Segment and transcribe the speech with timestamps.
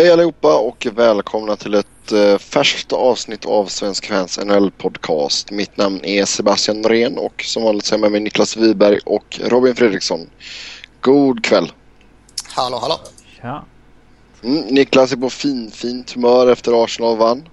[0.00, 5.50] Hej allihopa och välkomna till ett eh, färskt avsnitt av Svensk Fans NHL Podcast.
[5.50, 8.98] Mitt namn är Sebastian Norén och som vanligt så är jag med mig Niklas Wiberg
[9.06, 10.30] och Robin Fredriksson.
[11.00, 11.72] God kväll!
[12.48, 13.00] Hallå, hallå!
[13.40, 13.64] Tja.
[14.42, 17.48] Mm, Niklas är på fin, fint humör efter Arsenal vann.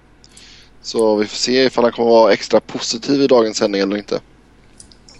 [0.82, 4.20] Så vi får se ifall han kommer vara extra positiv i dagens sändning eller inte.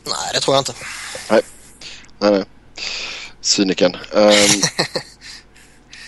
[0.05, 0.75] Nej, det tror jag inte.
[1.31, 1.43] Nej,
[2.19, 2.45] nej.
[3.41, 3.97] Cynikern.
[4.13, 4.33] Um,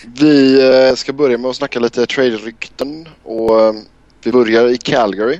[0.05, 3.85] vi eh, ska börja med att snacka lite trade-rykten och um,
[4.23, 5.39] vi börjar i Calgary.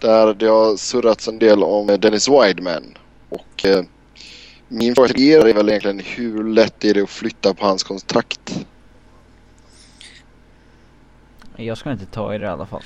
[0.00, 2.98] Där det har surrats en del om Dennis Wideman.
[3.28, 3.82] Och uh,
[4.68, 7.82] min fråga till er är väl egentligen hur lätt är det att flytta på hans
[7.82, 8.64] kontrakt?
[11.56, 12.82] Jag ska inte ta i det i alla fall.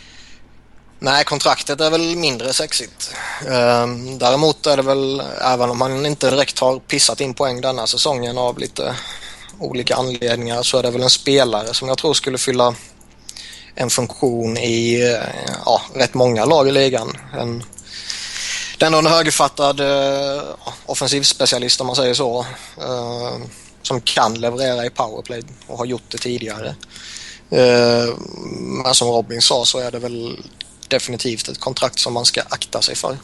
[0.98, 3.14] Nej, kontraktet är väl mindre sexigt.
[3.48, 7.86] Ehm, däremot är det väl, även om han inte direkt har pissat in poäng denna
[7.86, 8.94] säsongen av lite
[9.58, 12.74] olika anledningar, så är det väl en spelare som jag tror skulle fylla
[13.74, 17.12] en funktion i eh, ja, rätt många lag i ligan.
[17.38, 17.64] En,
[18.78, 20.42] den är en högerfattad eh, uh,
[20.86, 22.46] offensivspecialist om man säger så.
[22.78, 23.46] Uh,
[23.82, 26.74] som kan leverera i powerplay och har gjort det tidigare.
[27.52, 28.14] Uh,
[28.84, 30.38] men som Robin sa så är det väl
[30.88, 33.16] definitivt ett kontrakt som man ska akta sig för.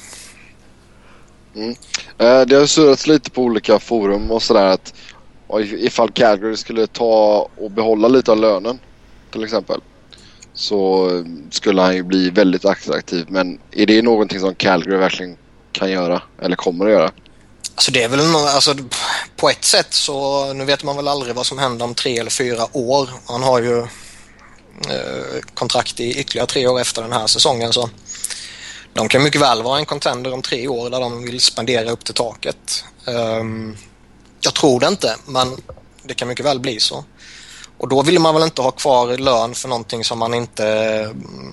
[1.54, 1.74] Mm.
[2.18, 4.94] Eh, det har surrats lite på olika forum och sådär att
[5.60, 8.78] ifall Calgary skulle ta och behålla lite av lönen
[9.30, 9.80] till exempel
[10.54, 11.08] så
[11.50, 13.26] skulle han ju bli väldigt attraktiv.
[13.28, 15.36] Men är det någonting som Calgary verkligen
[15.72, 17.10] kan göra eller kommer att göra?
[17.74, 18.74] Alltså det är väl alltså,
[19.36, 22.30] på ett sätt så nu vet man väl aldrig vad som händer om tre eller
[22.30, 23.08] fyra år.
[23.26, 23.86] Han har ju
[24.88, 27.72] Eh, kontrakt i ytterligare tre år efter den här säsongen.
[27.72, 27.90] Så
[28.92, 32.04] de kan mycket väl vara en contender om tre år där de vill spendera upp
[32.04, 32.84] till taket.
[33.06, 33.76] Um,
[34.44, 35.56] jag tror det inte, men
[36.02, 37.04] det kan mycket väl bli så.
[37.78, 40.64] Och då vill man väl inte ha kvar lön för någonting som man inte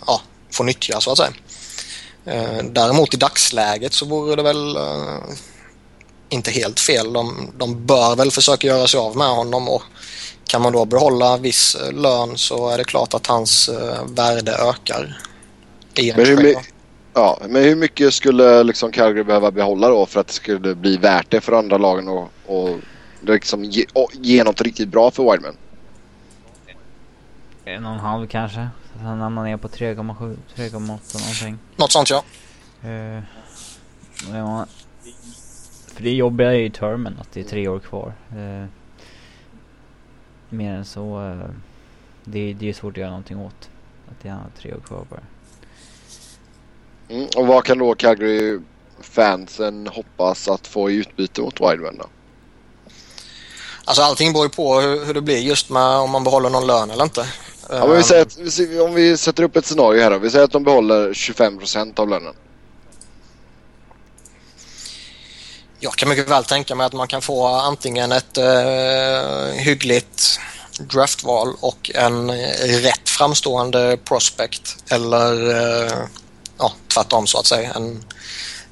[0.07, 1.33] ja, får nyttja så att säga.
[2.27, 5.19] Uh, däremot i dagsläget så vore det väl uh,
[6.29, 7.13] inte helt fel.
[7.13, 9.83] De, de bör väl försöka göra sig av med honom och
[10.47, 13.69] kan man då behålla viss eh, lön så är det klart att hans
[14.05, 15.21] värde ökar.
[15.95, 16.55] I men, hur
[17.13, 20.97] ja, men hur mycket skulle liksom Calgary behöva behålla då för att det skulle bli
[20.97, 22.77] värt det för andra lagen och, och
[23.21, 25.55] liksom ge, och ge något riktigt bra för Wideman?
[27.65, 28.69] En och en halv kanske.
[28.93, 31.59] Så han hamnar ner på 3,7, 3,8 någonting.
[31.75, 32.23] Något sånt ja.
[32.85, 33.23] Uh,
[34.33, 34.65] ja.
[35.93, 38.13] För det jobbiga är ju termen att det är tre år kvar.
[38.35, 38.65] Uh,
[40.49, 41.43] mer än så, uh,
[42.23, 43.69] det, det är svårt att göra någonting åt.
[44.11, 45.21] Att det är tre år kvar bara.
[47.09, 52.05] Mm, och vad kan då Calgary-fansen hoppas att få i utbyte mot Wideman då?
[53.85, 56.67] Alltså allting beror ju på hur, hur, det blir just med om man behåller någon
[56.67, 57.25] lön eller inte.
[57.69, 58.37] Ja, men vi säger att,
[58.87, 60.17] om vi sätter upp ett scenario här då.
[60.17, 62.33] Vi säger att de behåller 25% av lönen.
[65.79, 70.39] Jag kan mycket väl tänka mig att man kan få antingen ett eh, hyggligt
[70.79, 72.31] draftval och en
[72.81, 75.93] rätt framstående prospect eller eh,
[76.59, 77.73] ja, tvärtom så att säga.
[77.73, 78.03] En,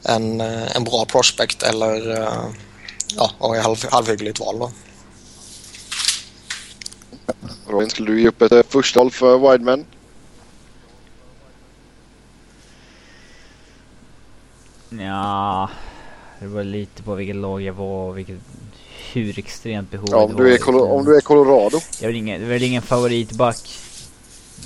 [0.03, 2.45] en, en bra prospect eller eh,
[3.15, 4.71] ja, och halv, halvhyggligt val då.
[7.67, 9.85] Robin, skulle du ge upp ett första val för Wideman?
[14.89, 15.69] Ja,
[16.39, 18.39] det var lite på vilket lag jag var och vilket,
[19.13, 21.81] hur extremt behov ja, om du, är Colo om du är Colorado.
[22.01, 23.79] Jag är ingen, det är ingen favoritback.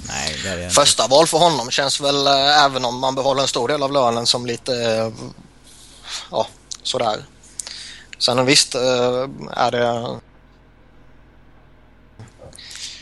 [0.08, 3.42] Nej, det är det Första val för honom känns väl, eh, även om man behåller
[3.42, 5.12] en stor del av lönen, som lite, eh,
[6.32, 6.48] ja,
[6.84, 7.26] sådär.
[8.20, 10.20] Sen eh, visst är det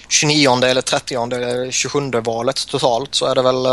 [0.10, 3.68] 29 eller 30 eller 27 valet totalt så är det väl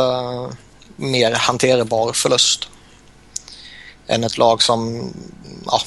[0.97, 2.69] mer hanterbar förlust
[4.07, 5.13] än ett lag som
[5.67, 5.81] ja,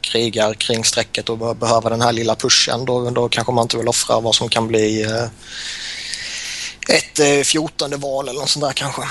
[0.00, 2.84] krigar kring strecket och behöver den här lilla pushen.
[2.84, 5.26] Då, då kanske man inte vill offra vad som kan bli eh,
[6.90, 9.02] ett eh, fjortonde val eller något sånt där kanske.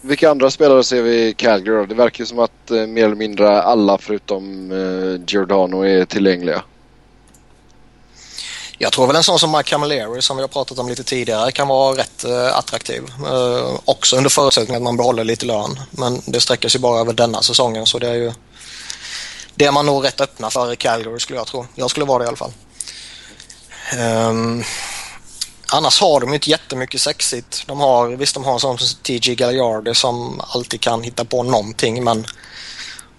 [0.00, 1.86] Vilka andra spelare ser vi i Calgary då?
[1.86, 6.62] Det verkar som att eh, mer eller mindre alla förutom eh, Giordano är tillgängliga.
[8.78, 11.52] Jag tror väl en sån som Mike Camilleri som vi har pratat om lite tidigare
[11.52, 13.02] kan vara rätt eh, attraktiv.
[13.26, 15.80] Eh, också under förutsättning att man behåller lite lön.
[15.90, 18.32] Men det sträcker sig bara över denna säsongen så det är ju
[19.54, 21.66] det är man nog rätt öppna för i Calgary skulle jag tro.
[21.74, 22.52] Jag skulle vara det i alla fall.
[24.28, 24.64] Um,
[25.72, 27.64] annars har de inte jättemycket sexigt.
[27.66, 31.42] De har, visst de har en sån som TG Galliardi som alltid kan hitta på
[31.42, 32.24] någonting men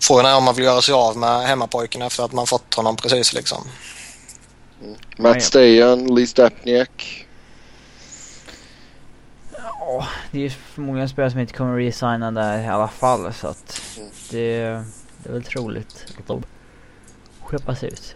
[0.02, 2.96] frågan är om man vill göra sig av med hemmapojken efter att man fått honom
[2.96, 3.64] precis liksom.
[5.18, 7.28] Matt Stajan, Lee Stapniak.
[9.80, 13.48] Ja, det är ju förmodligen spelare som inte kommer resigna där i alla fall så
[13.48, 14.10] att Mm.
[14.30, 14.58] det,
[15.24, 16.44] det är väl troligt att de
[17.44, 18.16] skeppas ut.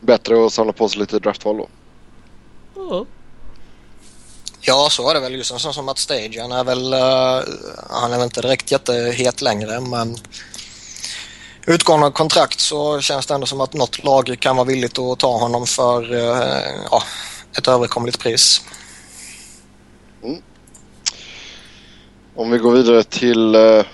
[0.00, 3.06] Bättre att samla på sig lite draftval då.
[4.66, 5.34] Ja, så är det väl.
[5.34, 6.38] Just en sån som Matt Stage.
[6.40, 7.44] Han är väl, uh,
[7.90, 10.16] han är väl inte direkt jättehet längre men
[11.66, 15.18] utgående av kontrakt så känns det ändå som att något lag kan vara villigt att
[15.18, 17.02] ta honom för uh, ja,
[17.58, 18.62] ett överkomligt pris.
[20.22, 20.42] Mm.
[22.36, 23.56] Om vi går vidare till...
[23.56, 23.84] uh...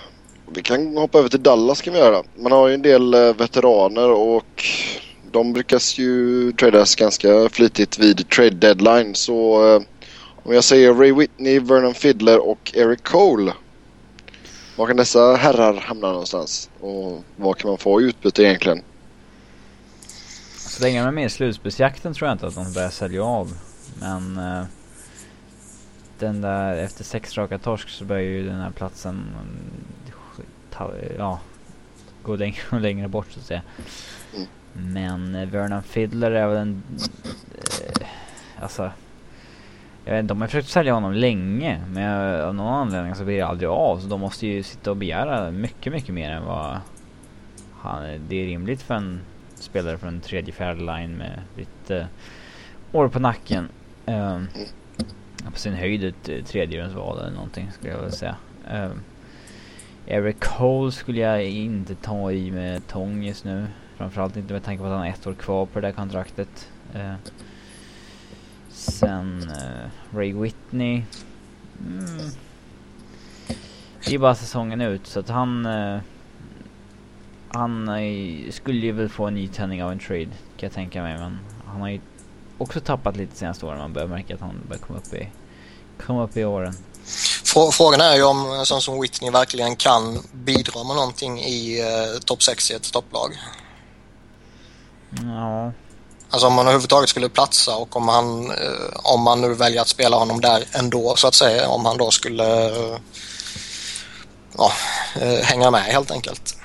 [0.53, 2.23] vi kan hoppa över till Dallas kan vi göra.
[2.37, 4.65] Man har ju en del veteraner och
[5.31, 9.15] de brukas ju tradas ganska flitigt vid trade deadline.
[9.15, 9.61] Så
[10.43, 13.53] om jag säger Ray Whitney, Vernon Fiddler och Eric Cole.
[14.75, 16.69] Var kan dessa herrar hamna någonstans?
[16.79, 18.81] Och vad kan man få i utbyte egentligen?
[20.55, 23.53] Så länge de är med i slutspelsjakten tror jag inte att de börjar sälja av.
[23.99, 24.63] Men eh,
[26.19, 29.35] den där, efter sex raka torsk så börjar ju den här platsen
[30.71, 31.39] ta, ja,
[32.23, 33.61] gå längre och längre bort så att säga.
[34.35, 34.47] Mm.
[34.73, 36.83] Men eh, Vernon Fiddler är väl en,
[37.55, 38.07] eh,
[38.61, 38.91] alltså
[40.05, 43.23] jag vet inte, de har försökt sälja honom länge men jag- av någon anledning så
[43.23, 46.45] blir det aldrig av så de måste ju sitta och begära mycket, mycket mer än
[46.45, 46.77] vad
[47.79, 49.21] han, det är rimligt för en
[49.55, 52.05] spelare från en tredje, fjärde line med lite eh,
[52.91, 53.69] år på nacken.
[54.05, 54.47] Um,
[55.53, 58.35] på sin höjd ett eh, tredjedelsval eller någonting skulle jag vilja säga.
[58.73, 59.01] Um,
[60.07, 63.67] Eric Cole skulle jag inte ta i med tång just nu.
[63.97, 66.69] Framförallt inte med tanke på att han har ett år kvar på det där kontraktet.
[66.95, 67.13] Uh,
[68.81, 71.03] sen eh, Ray Whitney.
[71.87, 72.29] Mm.
[74.05, 75.99] Det är bara säsongen ut så att han eh,
[77.49, 81.17] han eh, skulle ju väl få en nytändning av en trade kan jag tänka mig
[81.17, 82.01] men han har ju
[82.57, 83.77] också tappat lite senaste åren.
[83.79, 85.27] Man börjar märka att han börjar komma upp i,
[86.05, 86.73] komma upp i åren.
[87.43, 91.79] Frå- Frågan är ju om en sån som Whitney verkligen kan bidra med någonting i
[91.81, 93.31] eh, topp 6 i ett topplag.
[95.23, 95.71] Ja,
[96.31, 99.87] Alltså om han överhuvudtaget skulle platsa och om han, eh, om man nu väljer att
[99.87, 102.97] spela honom där ändå så att säga, om han då skulle eh,
[104.57, 104.71] ja,
[105.15, 106.55] eh, hänga med helt enkelt.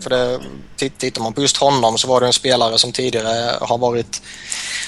[0.00, 0.40] För det,
[0.98, 4.22] tittar man på just honom så var det en spelare som tidigare har varit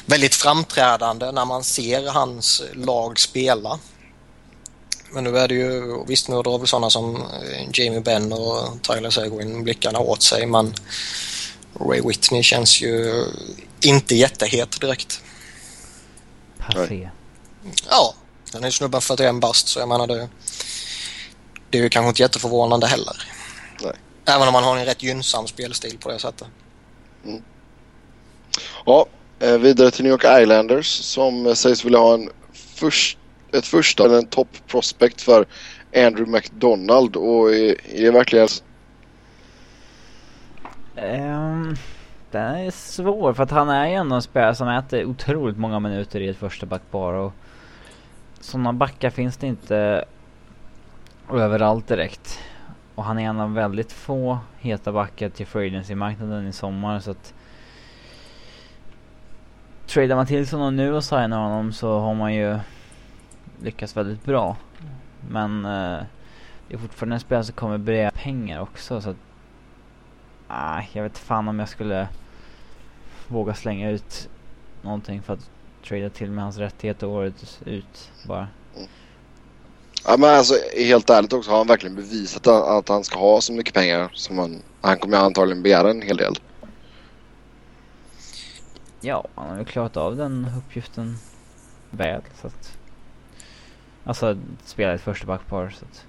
[0.07, 3.79] väldigt framträdande när man ser hans lag spela.
[5.11, 8.83] Men nu är det ju, visst nu drar väl sådana som eh, Jamie Benn och
[8.83, 10.75] Tyler Seguin blickarna åt sig men
[11.81, 13.25] Ray Whitney känns ju
[13.81, 15.23] inte jättehet direkt.
[16.59, 17.11] passé.
[17.91, 18.15] Ja,
[18.53, 20.29] den är snubben 41 bast så jag menar det,
[21.71, 23.23] det är ju kanske inte jätteförvånande heller.
[23.83, 23.93] Nej.
[24.25, 26.49] Även om man har en rätt gynnsam spelstil på det sättet.
[28.87, 29.07] Ja,
[29.41, 32.31] eh, vidare till New York Islanders som sägs vilja ha en
[32.75, 33.19] först,
[33.53, 35.47] ett första eller en top prospect för
[35.97, 38.49] Andrew McDonald och är, är det verkligen
[41.03, 41.77] Ehm, um,
[42.31, 45.81] den är svår för att han är ju ändå en spelare som äter otroligt många
[45.81, 47.33] minuter i ett första backpar och
[48.41, 50.05] sådana backar finns det inte
[51.33, 52.39] överallt direkt.
[52.95, 57.11] Och han är en av väldigt få heta backar till free marknaden i sommar så
[57.11, 57.35] att
[59.87, 62.59] Tradar man till sig honom nu och signar honom så har man ju
[63.63, 64.57] lyckats väldigt bra.
[65.31, 66.01] Men eh,
[66.69, 69.17] det är fortfarande en spelare som kommer bredda pengar också så att
[70.49, 72.09] Nej, jag vet fan om jag skulle
[73.29, 74.29] våga slänga ut
[74.83, 75.51] någonting för att
[75.89, 78.49] trada till med hans rättigheter året ut bara.
[80.05, 83.41] Ja men alltså helt ärligt också har han verkligen bevisat att, att han ska ha
[83.41, 86.35] så mycket pengar som han, han kommer antagligen begära en hel del.
[89.01, 91.17] Ja, han har ju klarat av den uppgiften
[91.91, 92.79] väl så att
[94.05, 96.07] Alltså spela ett första backpar så att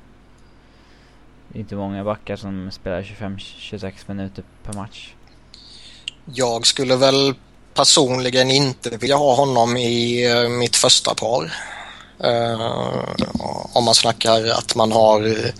[1.51, 5.13] Det är inte många backar som spelar 25-26 minuter per match.
[6.25, 7.35] Jag skulle väl
[7.73, 11.53] personligen inte vilja ha honom i eh, mitt första par.
[12.23, 12.61] Eh,
[13.73, 15.53] om man snackar att man har eh,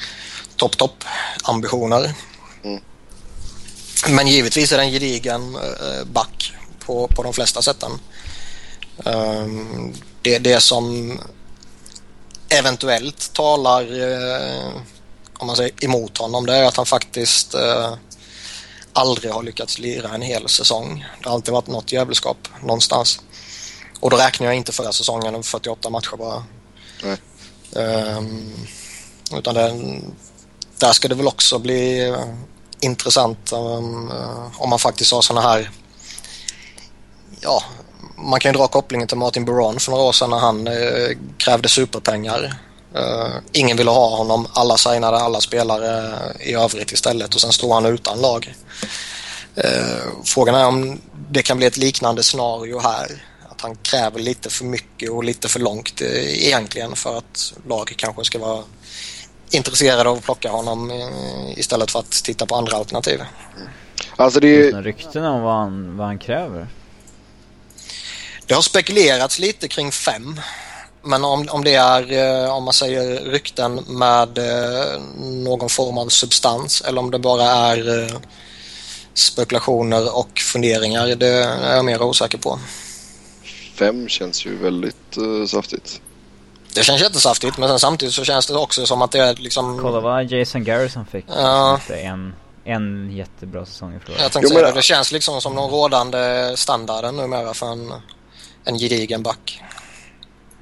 [0.56, 1.04] topp, topp
[1.44, 2.14] ambitioner.
[2.64, 2.82] Mm.
[4.10, 7.92] Men givetvis är det en gedigen eh, back på, på de flesta sätten.
[9.06, 9.46] Eh,
[10.22, 11.20] det, det som
[12.50, 13.84] eventuellt talar
[15.40, 17.94] om man säger emot honom det är att han faktiskt eh,
[18.94, 21.06] aldrig har lyckats lira en hel säsong.
[21.24, 23.20] Det har alltid varit något jävelskap någonstans.
[24.00, 26.44] Och då räknar jag inte förra säsongen, 48 matcher bara.
[27.04, 27.18] Nej.
[27.76, 28.54] Ehm,
[29.34, 30.00] utan det,
[30.78, 32.26] där ska det väl också bli eh,
[32.80, 34.12] intressant um,
[34.58, 35.72] om man faktiskt har såna här
[37.42, 37.64] ja,
[38.18, 41.18] man kan ju dra kopplingen till Martin Buron för några år sedan när han eh,
[41.38, 42.56] krävde superpengar.
[42.96, 47.74] Uh, ingen ville ha honom, alla signade alla spelare i övrigt istället och sen stod
[47.74, 48.54] han utan lag.
[49.58, 53.24] Uh, frågan är om det kan bli ett liknande scenario här.
[53.50, 57.94] Att han kräver lite för mycket och lite för långt uh, egentligen för att lag
[57.98, 58.64] kanske ska vara
[59.52, 60.92] intresserade av att plocka honom
[61.56, 63.22] istället för att titta på andra alternativ.
[64.16, 64.82] Alltså det är ju...
[64.82, 66.68] rykten om vad han, vad han kräver?
[68.46, 70.42] Det har spekulerats lite kring fem.
[71.04, 72.12] Men om, om det är,
[72.46, 77.44] eh, om man säger rykten med eh, någon form av substans eller om det bara
[77.44, 78.18] är eh,
[79.14, 82.60] spekulationer och funderingar, det är jag mer osäker på.
[83.76, 86.02] Fem känns ju väldigt uh, saftigt.
[86.74, 89.80] Det känns jättesaftigt men sen samtidigt så känns det också som att det är liksom...
[89.82, 91.26] Kolla vad Jason Garrison fick.
[91.28, 91.80] Ja.
[91.90, 94.24] En, en jättebra säsong i Florida.
[94.24, 97.94] Jag tänkte säga det, det känns liksom som den rådande standarden numera för en,
[98.64, 99.62] en gedigen back.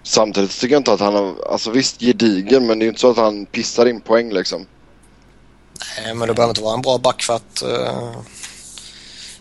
[0.08, 3.02] Samtidigt tycker jag inte att han har, alltså visst gedigen men det är ju inte
[3.02, 4.66] så att han pissar in poäng liksom.
[5.98, 7.64] Nej men du behöver inte vara en bra back för att...
[7.66, 8.18] Uh...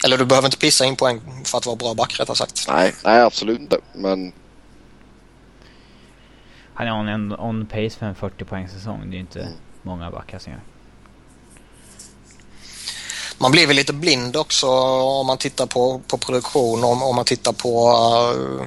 [0.04, 2.64] Eller du behöver inte pissa in poäng för att vara bra back rättare sagt.
[2.68, 4.32] Nej, nej absolut inte men...
[6.74, 9.10] Han är on, en, on pace för en 40 poäng säsong.
[9.10, 9.52] Det är inte mm.
[9.82, 10.62] många backar som gör.
[13.38, 14.66] Man blir väl lite blind också
[15.20, 17.92] om man tittar på, på produktion, om, om man tittar på
[18.36, 18.66] uh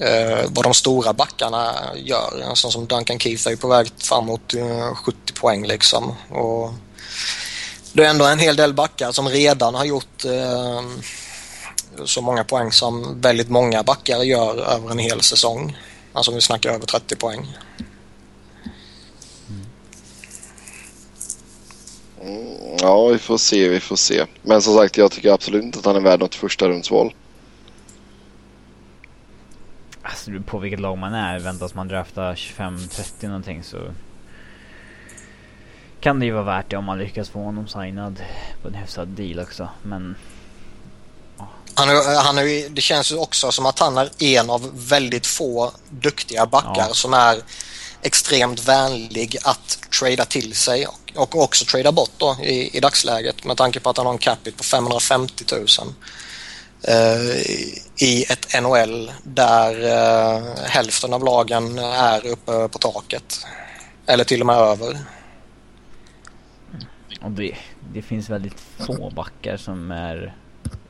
[0.00, 2.40] eh, vad de stora backarna gör.
[2.50, 6.14] En sån som Duncan Keith är ju på väg framåt eh, 70 poäng liksom.
[6.30, 6.70] Och
[7.92, 10.82] det är ändå en hel del backar som redan har gjort eh,
[12.04, 15.76] så många poäng som väldigt många backar gör över en hel säsong.
[16.12, 17.56] Alltså om vi snackar över 30 poäng.
[22.22, 24.26] Mm, ja, vi får se, vi får se.
[24.42, 27.14] Men som sagt, jag tycker absolut inte att han är värd något första rundsval.
[30.08, 31.38] Alltså på vilket lag man är.
[31.38, 33.78] Väntas man drafta 25-30 någonting så
[36.00, 38.22] kan det ju vara värt det om man lyckas få honom signad
[38.62, 39.68] på en hyfsad deal också.
[39.82, 40.16] Men
[41.74, 45.26] han är, han är, det känns ju också som att han är en av väldigt
[45.26, 46.94] få duktiga backar ja.
[46.94, 47.38] som är
[48.02, 53.44] extremt vänlig att trada till sig och, och också trada bort då i, i dagsläget
[53.44, 55.66] med tanke på att han har en capita på 550 000.
[56.82, 63.46] Eh, i ett NHL där eh, hälften av lagen är uppe på taket.
[64.06, 64.96] Eller till och med över.
[67.22, 67.56] Och det,
[67.92, 70.34] det finns väldigt få backar som är...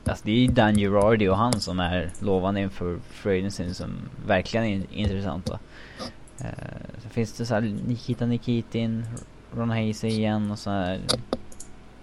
[0.05, 4.65] Alltså det är ju Dan Girardi och han som är lovande inför Fredensen som verkligen
[4.65, 5.59] är intressanta.
[6.39, 6.47] Eh,
[7.03, 9.05] så finns det så här Nikita Nikitin,
[9.55, 11.01] Ron Hayes igen och så här.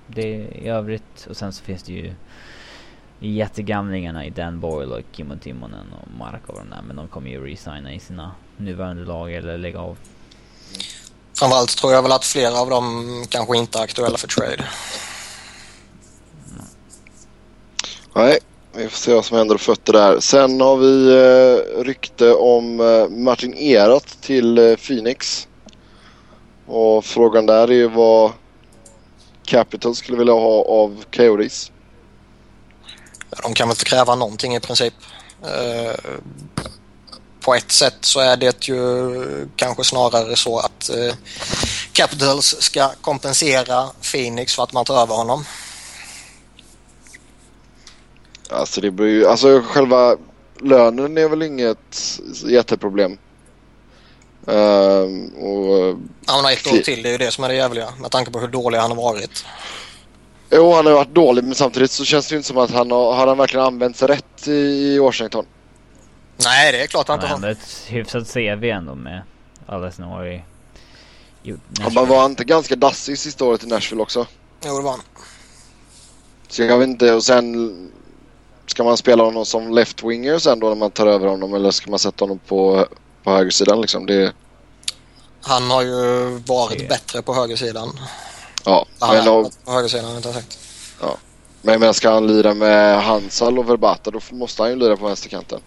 [0.07, 1.27] Det i övrigt.
[1.31, 2.15] Och sen så finns det ju
[3.29, 7.95] jättegamlingarna i Dan Boyle och Kimmo Timonen och Markov och men de kommer ju resigna
[7.95, 9.99] i sina nuvarande lag eller lägga av.
[11.39, 14.65] Framförallt tror jag väl att flera av dem kanske inte är aktuella för trade.
[18.15, 18.39] Nej,
[18.77, 20.21] vi får se vad som händer och fötter där.
[20.21, 25.49] Sen har vi eh, rykte om eh, Martin Erat till eh, Phoenix.
[26.67, 28.33] Och frågan där är ju vad
[29.45, 31.73] Capital skulle vilja ha av Coyotes.
[33.43, 34.95] De kan väl inte kräva någonting i princip.
[35.43, 35.95] Eh,
[37.41, 41.15] på ett sätt så är det ju kanske snarare så att eh,
[41.93, 45.45] Capitals ska kompensera Phoenix för att man tar över honom.
[48.51, 50.17] Alltså det blir ju, alltså själva
[50.61, 53.19] lönen är väl inget jätteproblem.
[54.47, 57.93] Um, och, han har ett år till, det är ju det som är det jävliga
[58.01, 59.45] med tanke på hur dålig han har varit.
[60.57, 62.91] Jo, han har varit dålig men samtidigt så känns det ju inte som att han
[62.91, 65.47] har, har han verkligen använt sig rätt i Washington.
[66.37, 67.35] Nej, det är klart han inte har.
[67.35, 69.23] Han har ett hyfsat CV ändå med
[69.67, 70.45] alla sina år i,
[71.43, 74.27] i Han var inte ganska dassig sista året i Nashville också?
[74.65, 75.01] Jo, det var han.
[76.49, 77.91] Så jag vet inte, och sen
[78.67, 81.91] ska man spela honom som left-winger sen då när man tar över honom eller ska
[81.91, 82.87] man sätta honom på,
[83.23, 84.07] på högersidan liksom?
[84.07, 84.33] Det...
[85.41, 86.89] Han har ju varit det...
[86.89, 87.99] bättre på högersidan.
[88.65, 90.59] Ja, men och, på högersidan inte sagt.
[91.01, 91.17] Ja.
[91.63, 94.97] Men jag menar, ska han lira med Hansal och Verbata då måste han ju lira
[94.97, 95.61] på vänsterkanten.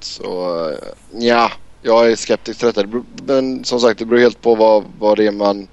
[0.00, 0.78] Så eh,
[1.12, 3.02] ja, jag är skeptisk till detta.
[3.26, 5.68] Men som sagt, det beror helt på vad, vad det är man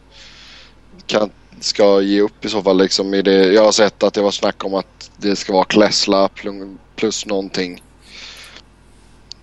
[1.05, 2.77] kan, ska ge upp i så fall.
[2.77, 5.65] Liksom i det, jag har sett att det var snack om att det ska vara
[5.65, 6.29] Klessla
[6.95, 7.83] plus någonting.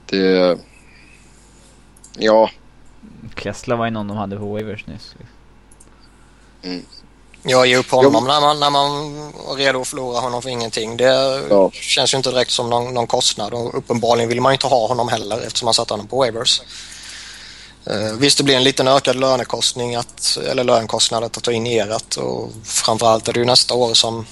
[0.07, 0.59] Det...
[2.18, 2.50] Ja,
[3.37, 5.14] Kessler var ju någon de hade på waivers nyss.
[6.62, 6.84] Mm.
[7.42, 9.14] Ja, ge upp honom när man, när man
[9.46, 10.96] var redo att förlora honom för ingenting.
[10.96, 11.70] Det Ja.
[11.70, 14.87] känns ju inte direkt som någon, någon kostnad och uppenbarligen vill man ju inte ha
[14.87, 16.62] honom heller eftersom man satte honom på waivers.
[17.90, 22.16] Uh, visst, det blir en liten ökad lönekostnad att, eller lönekostnad att ta in erat
[22.16, 24.26] och framförallt är det ju nästa år som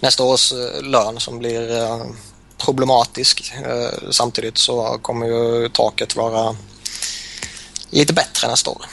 [0.00, 2.06] nästa års eh, lön som blir eh,
[2.58, 3.52] problematisk.
[3.66, 6.56] Eh, samtidigt så kommer ju taket vara
[7.90, 8.84] lite bättre nästa år.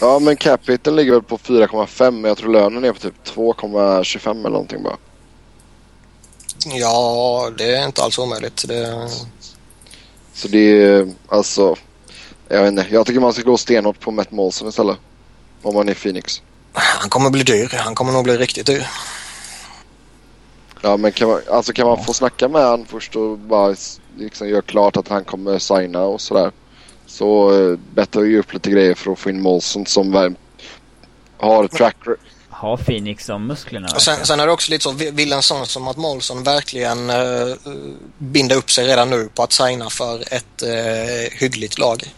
[0.00, 4.30] Ja, men capiten ligger väl på 4,5 men jag tror lönen är på typ 2,25
[4.30, 4.96] eller någonting bara.
[6.66, 8.68] Ja, det är inte alls omöjligt.
[8.68, 9.08] Det,
[10.34, 11.76] Så det är alltså...
[12.48, 12.86] Jag vet inte.
[12.90, 14.96] Jag tycker man ska gå stenhårt på Matt Molson istället.
[15.62, 16.42] Om man är Phoenix.
[16.72, 17.74] han kommer bli dyr.
[17.76, 18.86] Han kommer nog bli riktigt dyr.
[20.80, 23.74] Ja men kan man, alltså kan man få snacka med han först och bara
[24.16, 26.52] liksom göra klart att han kommer signa och sådär.
[27.06, 30.36] Så uh, bettar vi upp lite grejer för att få in Molson som
[31.36, 31.96] har track
[32.48, 35.66] Har Phoenix de musklerna Och sen, sen är det också lite så, vill en sån
[35.66, 37.54] som att Molson verkligen uh,
[38.18, 42.14] binda upp sig redan nu på att signa för ett uh, hyggligt lag?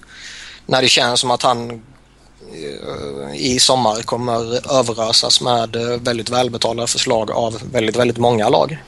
[0.66, 6.86] När det känns som att han eh, i sommar kommer överösas med eh, väldigt välbetalda
[6.86, 8.78] förslag av väldigt, väldigt många lag.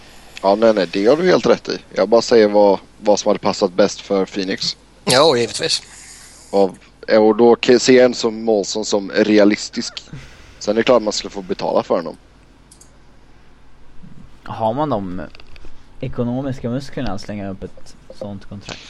[0.42, 1.78] Ja nej nej det har du helt rätt i.
[1.94, 4.76] Jag bara säger vad, vad som hade passat bäst för Phoenix.
[5.10, 5.82] Ja, givetvis.
[6.50, 6.70] Och,
[7.18, 10.02] och då kan jag en som Molson som realistisk.
[10.58, 12.16] Sen är det klart att man skulle få betala för honom.
[14.42, 15.22] Har man de
[16.00, 18.80] ekonomiska musklerna att slänga upp ett sånt kontrakt?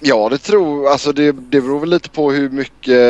[0.00, 3.00] Ja det tror alltså det, det beror väl lite på hur mycket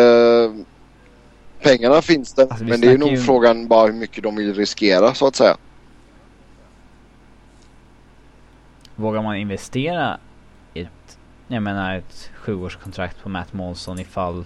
[1.61, 2.43] pengarna finns det.
[2.43, 5.37] Alltså, Men det är nog ju- frågan bara hur mycket de vill riskera så att
[5.37, 5.57] säga.
[8.97, 10.19] Vågar man investera
[11.53, 14.45] jag menar ett sjuårskontrakt på Matt Molson ifall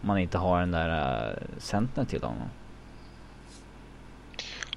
[0.00, 2.48] man inte har den där uh, centern till honom?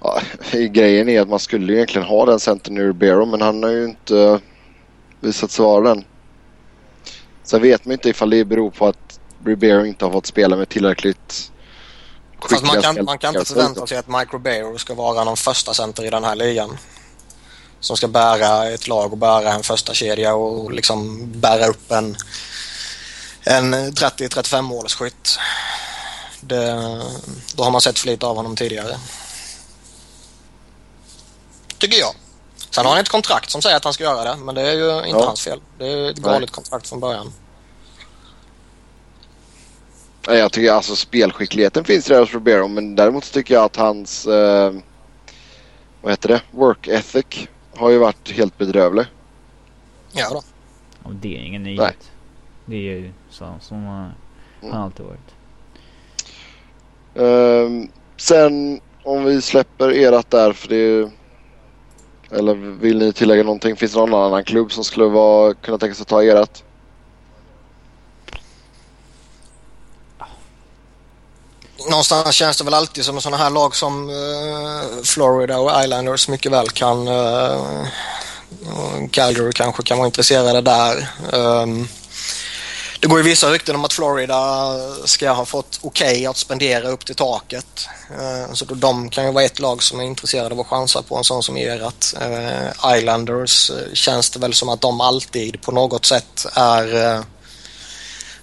[0.00, 0.20] Ja,
[0.52, 3.70] grejen är att man skulle ju egentligen ha den centern i Ribeiro men han har
[3.70, 4.40] ju inte
[5.20, 6.04] visat sig vara den.
[7.42, 10.68] Sen vet man inte ifall det beror på att Ribeiro inte har fått spela med
[10.68, 11.52] tillräckligt
[12.40, 15.36] Fast man skickliga kan, man kan inte förvänta sig att Mike Ribeiro ska vara någon
[15.36, 16.70] första center i den här ligan.
[17.80, 22.16] Som ska bära ett lag och bära en första kedja och liksom bära upp en,
[23.42, 25.38] en 30-35 målsskytt.
[27.54, 28.96] Då har man sett för lite av honom tidigare.
[31.78, 32.14] Tycker jag.
[32.70, 34.72] Sen har han ett kontrakt som säger att han ska göra det, men det är
[34.74, 35.26] ju inte Ja.
[35.26, 35.60] hans fel.
[35.78, 37.32] Det är ett galet kontrakt från början.
[40.28, 44.26] Nej, Jag tycker alltså spelskickligheten finns där hos Ribeiro men däremot tycker jag att hans
[44.26, 44.72] eh,
[46.02, 46.40] vad heter det?
[46.50, 49.06] Work ethic har ju varit helt bedrövlig.
[50.12, 50.42] Ja då.
[51.02, 51.80] Och det är ingen nyhet.
[51.80, 51.94] Nej.
[52.66, 54.12] Det är ju så som har
[54.62, 54.74] Mm.
[54.74, 55.34] han alltid varit.
[57.14, 61.10] Ehm, sen om vi släpper erat där för det
[62.30, 63.76] eller vill ni tillägga någonting?
[63.76, 66.64] Finns det någon annan klubb som skulle vara, kunna tänka sig att ta erat?
[71.86, 71.90] Mm.
[71.90, 76.52] Någonstans känns det väl alltid som sådana här lag som eh, Florida och Islanders mycket
[76.52, 77.08] väl kan...
[77.08, 77.86] Uh,
[79.10, 81.08] Calgary kanske kan vara intresserade där.
[81.32, 81.88] Um,
[83.00, 87.06] det går ju vissa rykten om att Florida ska ha fått okej att spendera upp
[87.06, 87.88] till taket.
[88.10, 91.02] Uh, så då, de kan ju vara ett lag som är intresserade av att chansa
[91.02, 92.14] på en sån som erat.
[92.22, 97.24] Uh, eh, Islanders eh, känns det väl som att de alltid på något sätt är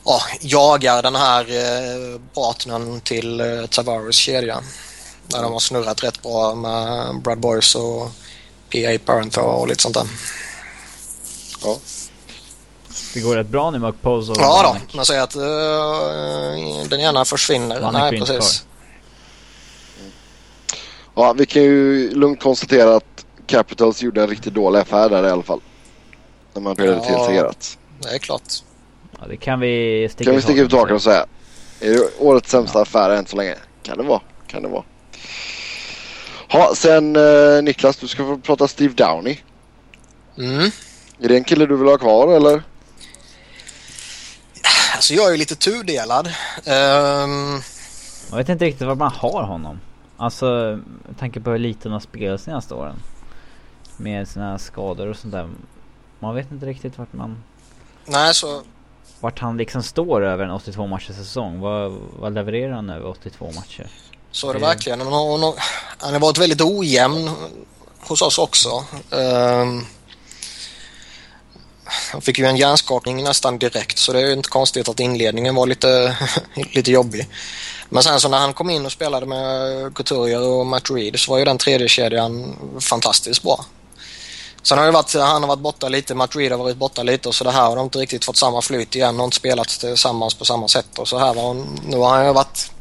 [0.05, 4.61] ja, jagar den här eh, partnern till eh, Tavares kedja.
[5.27, 8.11] Där de har snurrat rätt bra med Brad Boys och
[8.71, 10.07] PA Parent och lite sånt där.
[13.13, 14.81] Det går rätt bra nu med Okpoz och Ja Vanek.
[14.91, 17.79] då, man säger att eh, den ena försvinner.
[17.81, 18.65] Vanek Nej, precis.
[21.15, 25.31] Ja, vi kan ju lugnt konstatera att Capitals gjorde en riktigt dålig affär där i
[25.31, 25.61] alla fall.
[26.53, 27.31] När man började till Ja.
[27.31, 27.77] erat.
[28.01, 28.41] Det är klart.
[29.23, 31.25] Ja, det kan vi sticka Kan vi sticka ut hakan hakan och säga.
[31.79, 33.55] Är det årets sämsta affär än så länge?
[33.83, 34.21] Kan det vara.
[34.47, 34.83] Kan det vara.
[36.49, 39.37] Ja, sen eh, Niklas, du ska få prata Steve Downey.
[40.37, 40.71] Mm.
[41.19, 42.63] Är det en kille du vill ha kvar eller?
[44.95, 46.27] Alltså jag är ju lite tudelad.
[46.65, 47.61] Ehm,
[48.29, 49.79] Jag vet inte riktigt var man har honom.
[50.17, 50.45] Alltså
[51.07, 52.95] med tanke på hur lite han har spelat senaste åren.
[53.97, 55.49] Med sina skador och sånt där.
[56.19, 57.43] Man vet inte riktigt vart man...
[58.05, 58.61] nej, så
[59.23, 61.59] Vart han liksom står över en 82 matchers säsong.
[61.59, 63.87] Vad, vad levererar han över 82 matcher?
[64.31, 65.01] Så är det Det- verkligen.
[65.01, 65.55] Han har, han har-
[65.97, 67.29] han har varit väldigt ojämn
[68.07, 68.85] hos oss också.
[69.11, 69.85] Ehm,
[72.11, 75.55] han fick ju en hjärnskakning nästan direkt så det är ju inte konstigt att inledningen
[75.55, 76.17] var lite,
[76.73, 77.27] lite jobbig.
[77.89, 81.31] Men sen så när han kom in och spelade med Couturier och Matt Reed så
[81.31, 83.65] var ju den tredje kedjan fantastiskt bra.
[84.63, 87.29] Sen har det varit, han har varit borta lite, Matt Reed har varit borta lite
[87.29, 89.67] och så det här har de inte riktigt fått samma flyt igen och inte spelat
[89.67, 91.45] tillsammans på samma sätt och så här.
[91.45, 92.71] Och nu har han ju varit,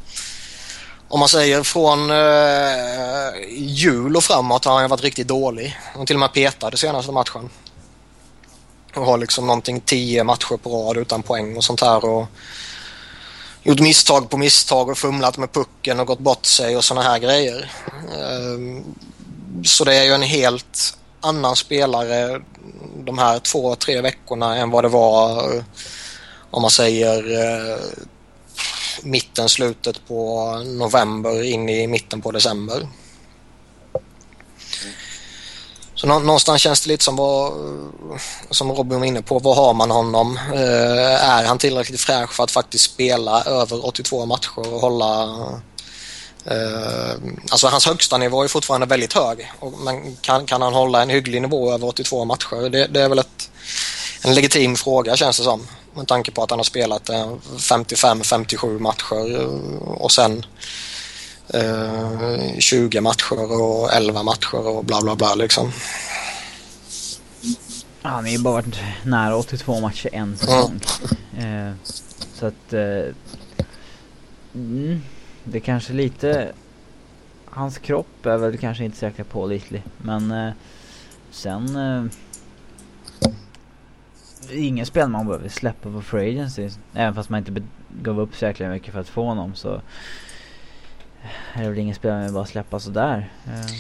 [1.09, 5.79] om man säger från eh, jul och framåt har han ju varit riktigt dålig.
[5.95, 7.51] Han till och med petade senaste matchen.
[8.95, 12.05] Och har liksom någonting tio matcher på rad utan poäng och sånt här.
[12.05, 12.27] Och
[13.63, 17.19] gjort misstag på misstag och fumlat med pucken och gått bort sig och såna här
[17.19, 17.71] grejer.
[18.13, 18.85] Eh,
[19.65, 22.43] så det är ju en helt annan spelare
[22.97, 25.63] de här två, tre veckorna än vad det var eh,
[26.51, 27.79] om man säger eh,
[29.03, 32.89] mitten, slutet på november in i mitten på december.
[35.95, 38.19] Så någonstans känns det lite som vad, eh,
[38.51, 40.39] som Robin var inne på, vad har man honom?
[40.55, 45.39] Eh, är han tillräckligt fräsch för att faktiskt spela över 82 matcher och hålla
[47.51, 49.53] alltså hans högsta nivå är fortfarande väldigt hög.
[49.85, 52.71] men kan, kan han hålla en hygglig nivå över 82 matcher?
[52.71, 53.51] Det, det är väl ett,
[54.23, 55.67] en legitim fråga känns det som.
[55.95, 59.47] Med tanke på att han har spelat 55-57 matcher
[60.03, 60.47] och sen
[62.59, 65.73] 20 eh, matcher och 11 matcher och bla bla bla liksom.
[68.03, 70.81] Han har ju bara varit nära 82 matcher en säsong.
[71.39, 71.69] Mm.
[71.69, 71.75] Eh,
[72.35, 72.73] så att...
[72.73, 73.15] Eh,
[74.55, 75.03] mm,
[75.45, 76.53] det kanske lite...
[77.45, 79.83] Hans kropp är väl kanske inte säkert pålitlig.
[79.99, 80.53] Men eh,
[81.31, 81.77] sen...
[81.77, 82.05] Eh,
[84.51, 86.71] ingen spel man behöver släppa på free agency.
[86.95, 87.63] Även fast man inte
[88.03, 89.75] gav upp så jäkla mycket för att få honom så
[91.23, 93.33] eh, är det väl ingen spel man bara släppa sådär.
[93.47, 93.75] Eh.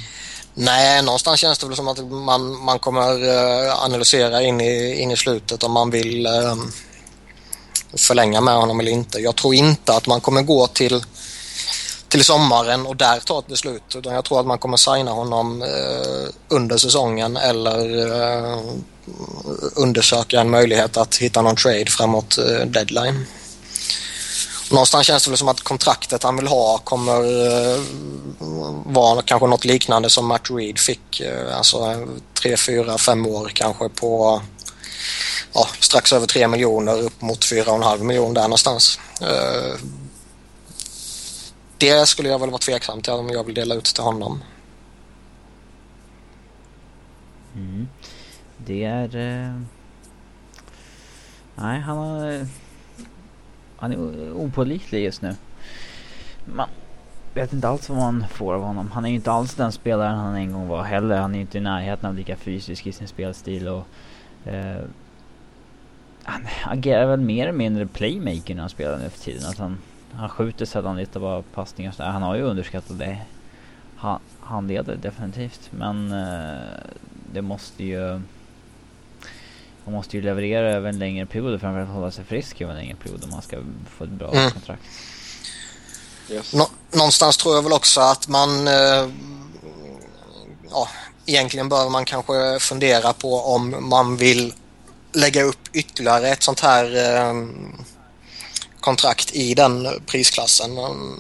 [0.55, 5.11] Nej, någonstans känns det väl som att man, man kommer eh, analysera in i, in
[5.11, 6.57] i slutet om man vill eh,
[7.96, 9.18] förlänga med honom eller inte.
[9.18, 11.05] Jag tror inte att man kommer gå till,
[12.12, 15.62] till sommaren och där ta ett beslut utan jag tror att man kommer signa honom
[15.62, 18.61] eh, under säsongen eller eh,
[19.77, 23.27] undersöka en möjlighet att hitta någon trade framåt eh, deadline.
[24.70, 27.81] Någonstans känns det väl som att kontraktet han vill ha kommer eh,
[28.85, 31.22] vara kanske något liknande som Matt Reed fick.
[31.55, 34.42] Alltså tre, fyra, fem år kanske på
[35.53, 38.98] ja, strax över tre miljoner upp mot fyra och en halv miljon där någonstans.
[41.83, 44.42] Det skulle jag väl vara tveksam till om jag vill dela ut till honom.
[47.55, 47.88] Mm.
[48.57, 49.16] Det är...
[49.16, 49.61] Eh...
[51.55, 52.47] Nej, han har
[53.77, 55.35] han är opålitlig just nu.
[56.45, 56.68] Man
[57.35, 58.90] vet inte alls vad man får av honom.
[58.90, 61.16] Han är ju inte alls den spelaren han en gång var heller.
[61.16, 63.87] Han är ju inte i närheten av lika fysisk i sin spelstil och...
[64.45, 64.83] Eh,
[66.25, 69.49] han agerar väl mer eller mindre playmaker när han spelar nu för tiden.
[69.49, 69.79] Att han,
[70.16, 73.18] han skjuter sällan lite bara passningar så Han har ju underskattat det.
[73.96, 76.81] Han, han leder definitivt men eh,
[77.33, 78.20] det måste ju
[79.85, 82.79] man måste ju leverera över en längre period för att hålla sig frisk över en
[82.79, 83.57] längre period om man ska
[83.96, 84.51] få ett bra mm.
[84.51, 84.83] kontrakt.
[86.29, 86.53] Yes.
[86.55, 89.09] Nå någonstans tror jag väl också att man eh,
[90.70, 90.88] ja,
[91.27, 94.55] egentligen bör man kanske fundera på om man vill
[95.12, 97.35] lägga upp ytterligare ett sånt här eh,
[98.83, 100.75] kontrakt i den prisklassen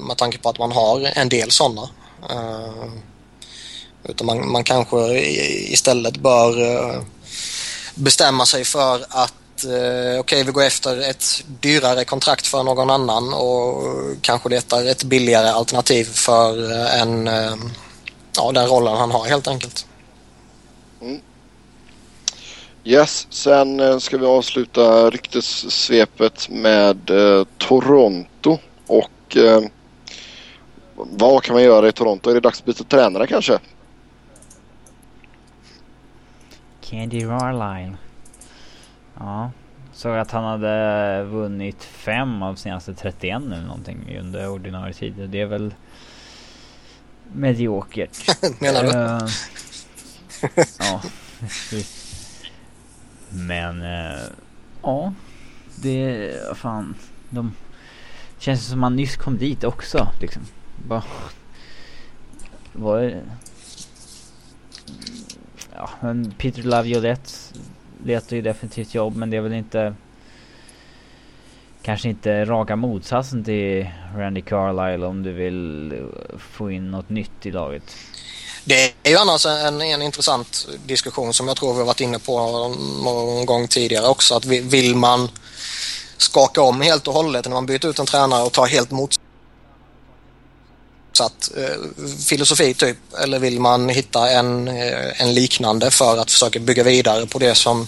[0.06, 1.88] med tanke på att man har en del sådana.
[2.30, 2.90] Eh,
[4.04, 5.20] utan man, man kanske
[5.72, 7.02] istället bör eh,
[7.94, 11.24] bestämma sig för att eh, okej, okay, vi går efter ett
[11.60, 13.82] dyrare kontrakt för någon annan och
[14.20, 17.26] kanske letar ett billigare alternativ för en,
[18.36, 19.86] ja, den rollen han har helt enkelt.
[21.00, 21.20] Mm.
[22.84, 29.60] Yes, sen eh, ska vi avsluta ryktessvepet med eh, Toronto och eh,
[30.94, 32.30] vad kan man göra i Toronto?
[32.30, 33.58] Är det dags att byta tränare kanske?
[36.80, 37.96] Candy Carlisle.
[39.18, 39.50] Ja.
[39.92, 45.14] Såg att han hade vunnit fem av senaste 31 nu någonting under ordinarie tid.
[45.28, 45.74] Det är väl
[47.32, 48.40] mediokert.
[48.60, 48.88] Menar du?
[48.88, 49.28] Uh,
[50.78, 51.02] ja,
[53.32, 54.20] men, eh,
[54.82, 55.12] ja.
[55.82, 56.94] Det, fan.
[57.30, 57.52] De
[58.38, 60.42] känns som man nyss kom dit också liksom.
[60.88, 61.02] Bara,
[62.72, 63.22] var
[65.74, 67.30] ja, men Peter Laviolette
[68.04, 69.94] letar ju definitivt jobb men det är väl inte
[71.82, 75.94] kanske inte raka motsatsen till Randy Carlisle om du vill
[76.38, 77.96] få in något nytt i laget.
[78.64, 82.18] Det är ju annars en, en intressant diskussion som jag tror vi har varit inne
[82.18, 82.68] på
[83.02, 84.34] någon gång tidigare också.
[84.34, 85.30] Att vill man
[86.16, 89.18] skaka om helt och hållet när man byter ut en tränare och tar helt motsatt
[91.56, 92.98] eh, filosofi typ?
[93.22, 97.54] Eller vill man hitta en, eh, en liknande för att försöka bygga vidare på det
[97.54, 97.86] som,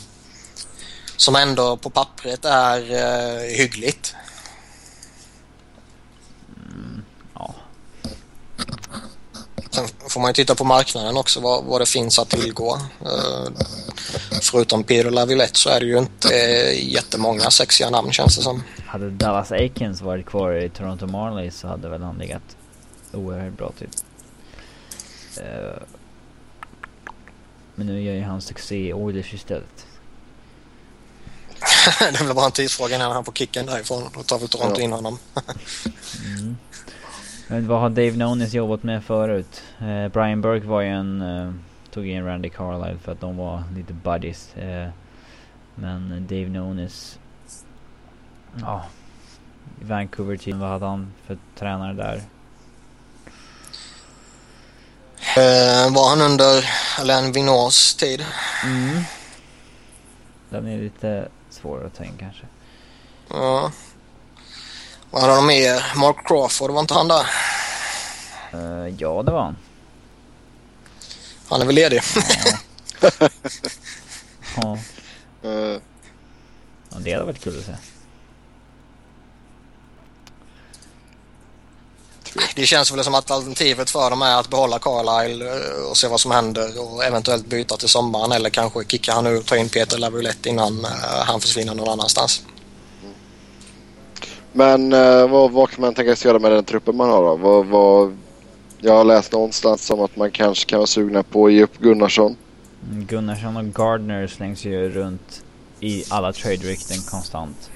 [1.16, 4.14] som ändå på pappret är eh, hyggligt?
[9.74, 12.74] Sen får man ju titta på marknaden också vad, vad det finns att tillgå.
[12.74, 13.48] Uh,
[14.42, 18.62] förutom Peter Lavilette så är det ju inte uh, jättemånga sexiga namn känns det som.
[18.86, 22.42] Hade Dallas Aikens varit kvar i Toronto Marlies så hade väl han legat
[23.12, 23.88] oerhört bra till.
[25.38, 25.82] Uh,
[27.74, 29.86] men nu gör ju han succé i Oilers istället.
[31.98, 34.10] det väl bara en tidsfråga innan han får kicken därifrån.
[34.14, 34.84] Då tar vi Toronto ja.
[34.84, 35.18] in honom.
[36.38, 36.56] mm.
[37.54, 39.62] Men vad har Dave Nonis jobbat med förut?
[39.78, 41.22] Eh, Brian Burke var ju en...
[41.22, 41.52] Eh,
[41.90, 44.56] tog in Randy Carlisle för att de var lite buddies.
[44.56, 44.88] Eh,
[45.74, 47.18] men Dave Nonis...
[48.60, 48.84] Ja.
[49.80, 52.16] Vancouver team, vad hade han för tränare där?
[55.36, 56.64] Eh, var han under
[57.00, 58.24] Alain Vigneaus tid?
[58.64, 59.02] Mm.
[60.50, 62.46] Den är lite svårare att ta in kanske.
[63.28, 63.72] Ja.
[65.14, 65.96] Vad hade de mer?
[65.96, 67.26] Mark Crawford, var inte han där?
[68.54, 69.56] Uh, ja, det var han.
[71.48, 72.00] Han är väl ledig?
[73.00, 73.08] Ja.
[74.56, 74.78] ja.
[75.44, 75.80] Uh.
[76.90, 76.96] ja.
[76.98, 77.72] Det hade varit kul att se.
[82.54, 86.08] Det känns väl som att alternativet för dem är att behålla Carlisle eh, och se
[86.08, 89.56] vad som händer och eventuellt byta till sommaren eller kanske kicka han ut och ta
[89.56, 90.86] in Peter Laviolette innan
[91.26, 92.42] han försvinner någon annanstans.
[94.56, 97.36] Men eh, vad, vad, kan man tänka sig göra med den truppen man har då?
[97.36, 98.16] Vad, vad,
[98.80, 101.78] jag har läst någonstans om att man kanske kan vara sugna på att ge upp
[101.78, 102.36] Gunnarsson.
[102.90, 105.42] Mm, Gunnarsson och Gardner slängs ju runt
[105.80, 107.70] i alla trade-rykten konstant.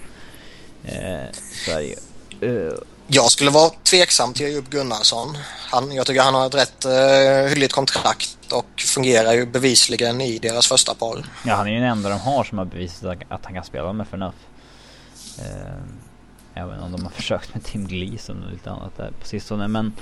[0.84, 1.34] Eh,
[1.66, 1.96] Sverige.
[2.42, 2.72] Uh.
[3.06, 5.36] Jag skulle vara tveksam till att ge upp Gunnarsson.
[5.70, 10.38] Han, jag tycker han har ett rätt uh, hyggligt kontrakt och fungerar ju bevisligen i
[10.38, 11.24] deras första par.
[11.46, 13.92] Ja, han är ju den enda de har som har bevisat att han kan spela
[13.92, 14.38] med förnuft.
[15.38, 16.07] Uh.
[16.58, 19.68] Även om de har försökt med Tim Gleason och lite annat där på sistone.
[19.68, 19.92] Men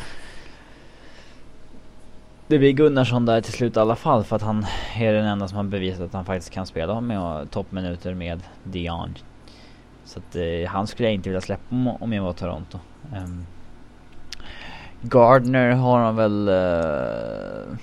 [2.46, 4.66] det blir Gunnarsson där till slut i alla fall för att han
[4.96, 9.14] är den enda som har bevisat att han faktiskt kan spela med toppminuter med Dion.
[10.04, 12.78] Så att eh, han skulle jag inte vilja släppa om, om jag var Toronto.
[13.16, 13.46] Um,
[15.00, 16.48] Gardner har han väl...
[16.48, 17.76] Uh,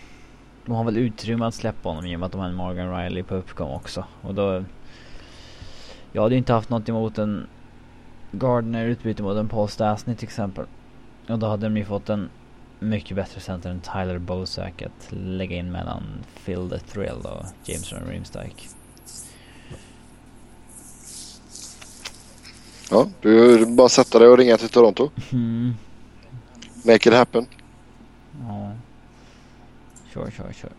[0.66, 2.98] de har väl utrymme att släppa honom i och med att de har en Morgan
[2.98, 4.06] Riley på uppgång också.
[4.22, 4.64] Och då...
[6.12, 7.48] Jag hade ju inte haft något emot en
[8.34, 10.66] Gardner utbyte mot en Paul Stastny till exempel.
[11.30, 12.30] Och då hade de ju fått en
[12.80, 16.04] mycket bättre center än Tyler Bozak att lägga in mellan
[16.46, 18.70] Phil the Thrill och James Van Riemsdyk.
[22.92, 25.10] Ja, du bara sätta dig och ringa till Toronto.
[25.32, 25.74] Mm.
[26.86, 27.46] Make it happen.
[28.42, 28.72] Ja.
[30.14, 30.74] Sure, sure, sure.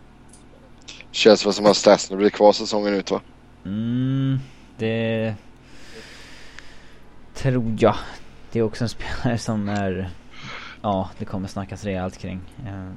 [1.10, 3.20] Känns väl som att Stastny blir kvar säsongen ut va?
[3.64, 4.38] Mm,
[4.78, 5.34] det
[7.35, 7.97] tror jag.
[8.53, 10.11] Det är också en spelare som är...
[10.83, 12.90] Ja, det kommer snackas rejält kring eh,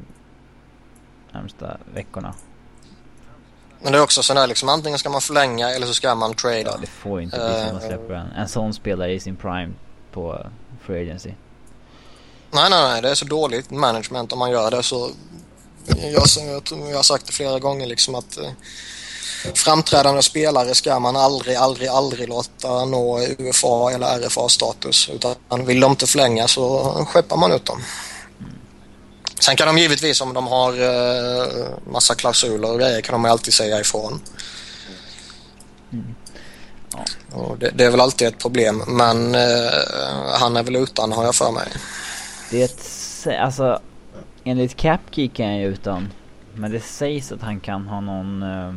[1.32, 2.34] närmsta veckorna.
[3.82, 6.62] Men det är också sådär liksom antingen ska man förlänga eller så ska man trade.
[6.62, 9.36] Ja, det får inte bli så man eh, släpper en, en sån spelare i sin
[9.36, 9.74] prime
[10.12, 10.46] på
[10.82, 11.32] free agency.
[12.52, 13.02] Nej, nej, nej.
[13.02, 15.12] Det är så dåligt management om man gör det så...
[15.86, 18.52] Jag, jag, jag har sagt det flera gånger liksom att eh,
[19.56, 25.10] framträdande spelare ska man aldrig, aldrig, aldrig låta nå UFA eller RFA-status.
[25.10, 27.82] Utan vill de inte förlänga så skeppar man ut dem.
[29.40, 33.54] Sen kan de givetvis om de har uh, massa klausuler och grejer kan de alltid
[33.54, 34.22] säga ifrån.
[35.94, 36.16] Mm.
[36.94, 37.38] Ja.
[37.38, 39.42] Och det, det, är väl alltid ett problem men uh,
[40.40, 41.68] han är väl utan har jag för mig.
[42.52, 42.72] Det,
[43.40, 43.80] alltså
[44.44, 46.14] enligt Capgeek är han ju utan.
[46.54, 48.76] Men det sägs att han kan ha någon uh,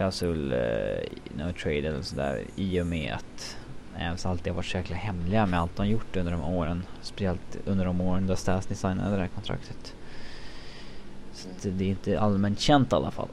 [0.00, 0.98] klausul, uh,
[1.36, 3.56] no trade eller sådär i och med att
[4.12, 6.86] Avs alltid har varit så jäkla hemliga med allt de gjort under de åren.
[7.02, 9.94] Speciellt under de åren då Stasny signade det här kontraktet.
[11.34, 13.28] Så det är inte allmänt känt i alla fall.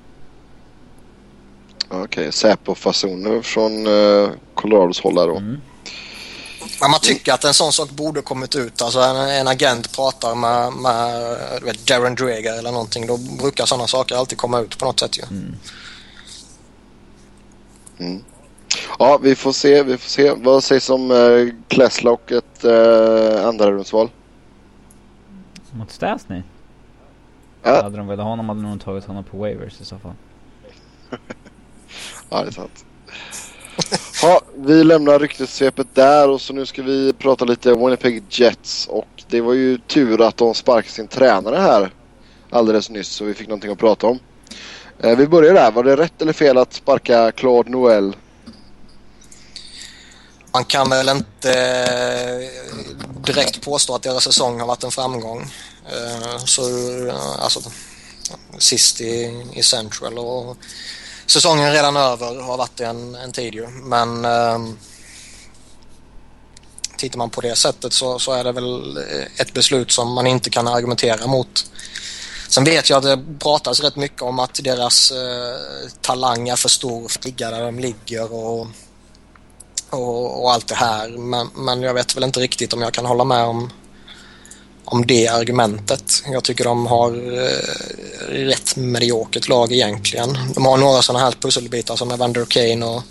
[1.88, 5.38] Okej, okay, Säpo-fasoner från uh, Colorados håll då.
[5.38, 5.62] Mm.
[6.82, 8.82] Men man tycker att en sån sak borde kommit ut.
[8.82, 13.08] Alltså en, en agent pratar med, med vet, Darren Dreger eller någonting.
[13.08, 15.24] Då brukar sådana saker alltid komma ut på något sätt ju.
[15.24, 15.56] Mm.
[18.00, 18.24] Mm.
[19.00, 19.84] Ja, vi får se.
[19.84, 20.34] Vi får se.
[20.34, 24.10] Vad sägs om eh, Klesla och ett eh, andra rumsval?
[25.72, 26.42] Mot Stasny?
[27.64, 27.82] Ja.
[27.82, 30.14] Hade de velat ha honom hade de nog tagit honom på waivers i så fall.
[32.30, 32.86] Ja, det är sant.
[34.22, 38.88] Ja, vi lämnar ryktessvepet där och så nu ska vi prata lite Winnipeg Jets.
[38.88, 41.92] Och det var ju tur att de sparkade sin tränare här
[42.50, 44.20] alldeles nyss så vi fick någonting att prata om.
[45.00, 45.72] Eh, vi börjar där.
[45.72, 48.16] Var det rätt eller fel att sparka Claude Noel?
[50.52, 55.42] Man kan väl inte eh, direkt påstå att deras säsong har varit en framgång.
[55.92, 56.62] Eh, så,
[57.40, 57.60] alltså,
[58.58, 60.58] sist i, i Central och
[61.26, 63.68] säsongen redan över har varit en, en tid ju.
[63.68, 64.78] Men ehm,
[66.98, 68.98] tittar man på det sättet så, så är det väl
[69.38, 71.66] ett beslut som man inte kan argumentera mot.
[72.48, 76.70] Sen vet jag att det pratas rätt mycket om att deras eh, talang är för
[76.70, 78.68] stor för att ligga där de ligger och,
[79.90, 81.10] och, och allt det här.
[81.10, 83.70] Men, men jag vet väl inte riktigt om jag kan hålla med om,
[84.86, 86.24] om det argumentet.
[86.26, 87.12] Jag tycker de har
[87.44, 90.38] eh, rätt mediokert lag egentligen.
[90.56, 93.04] De har några sådana här pusselbitar som Evander Kane och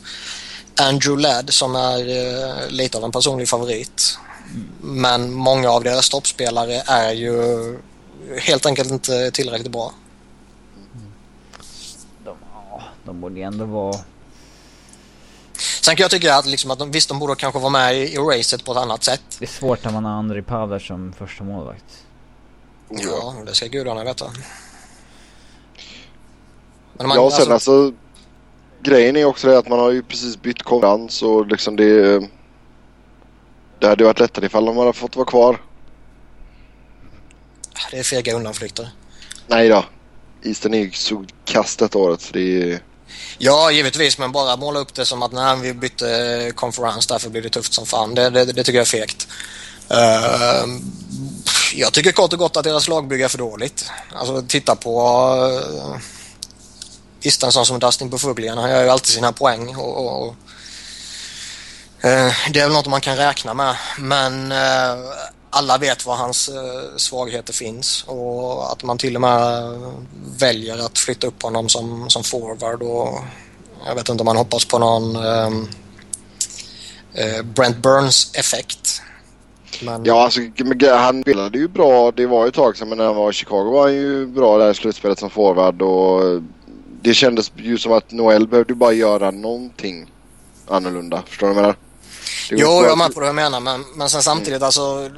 [0.81, 4.19] Andrew Ladd som är eh, lite av en personlig favorit.
[4.81, 7.37] Men många av deras toppspelare är ju
[8.41, 9.93] helt enkelt inte tillräckligt bra.
[12.25, 13.97] De, ja, de borde ändå vara...
[15.81, 18.15] Sen kan jag tycka att, liksom att de, visst, de borde kanske vara med i,
[18.15, 19.23] i racet på ett annat sätt.
[19.39, 22.05] Det är svårt när man har Andrei Pavel som första målvakt.
[22.89, 24.27] Ja, det ska gudarna veta.
[26.93, 27.93] Men man, Ja, sen alltså, alltså
[28.83, 32.21] grejen är också det att man har ju precis bytt konkurrens och liksom det...
[33.79, 35.63] Det hade varit lättare ifall de hade fått vara kvar.
[37.91, 38.91] Det är fega undanflykter.
[39.47, 39.85] Nej då.
[40.45, 42.81] Eastern är ju så kast detta året så det är...
[43.39, 47.43] Ja, givetvis, men bara måla upp det som att när vi bytte konferens därför blir
[47.43, 48.15] det tufft som fan.
[48.15, 49.29] Det, det, det tycker jag är fegt.
[49.91, 50.81] Uh,
[51.75, 53.91] jag tycker kort och gott att deras lagbygge är för dåligt.
[54.15, 55.03] Alltså titta på
[55.85, 55.97] uh,
[57.45, 60.35] en sån som Dustin Bufuglian, han gör ju alltid sina poäng och, och, och
[62.01, 63.77] eh, det är väl något man kan räkna med.
[63.99, 64.97] Men eh,
[65.57, 69.73] alla vet var hans eh, svagheter finns och att man till och med
[70.39, 73.21] väljer att flytta upp honom som, som forward och
[73.87, 75.69] jag vet inte om man hoppas på någon ehm,
[77.15, 79.03] eh, Brent Burns effekt.
[79.83, 80.41] Men, Ja, alltså
[80.93, 82.11] han spelade ju bra.
[82.11, 84.27] Det var ju ett tag sedan men när han var i Chicago var han ju
[84.27, 86.43] bra där i slutspelet som forward och
[87.03, 90.13] det kändes ju som att Noel behövde bara göra någonting
[90.69, 91.23] annorlunda.
[91.27, 91.77] Förstår du vad jag menar?
[92.51, 95.11] Jo, jag är med på det jag menar men, men sen samtidigt alltså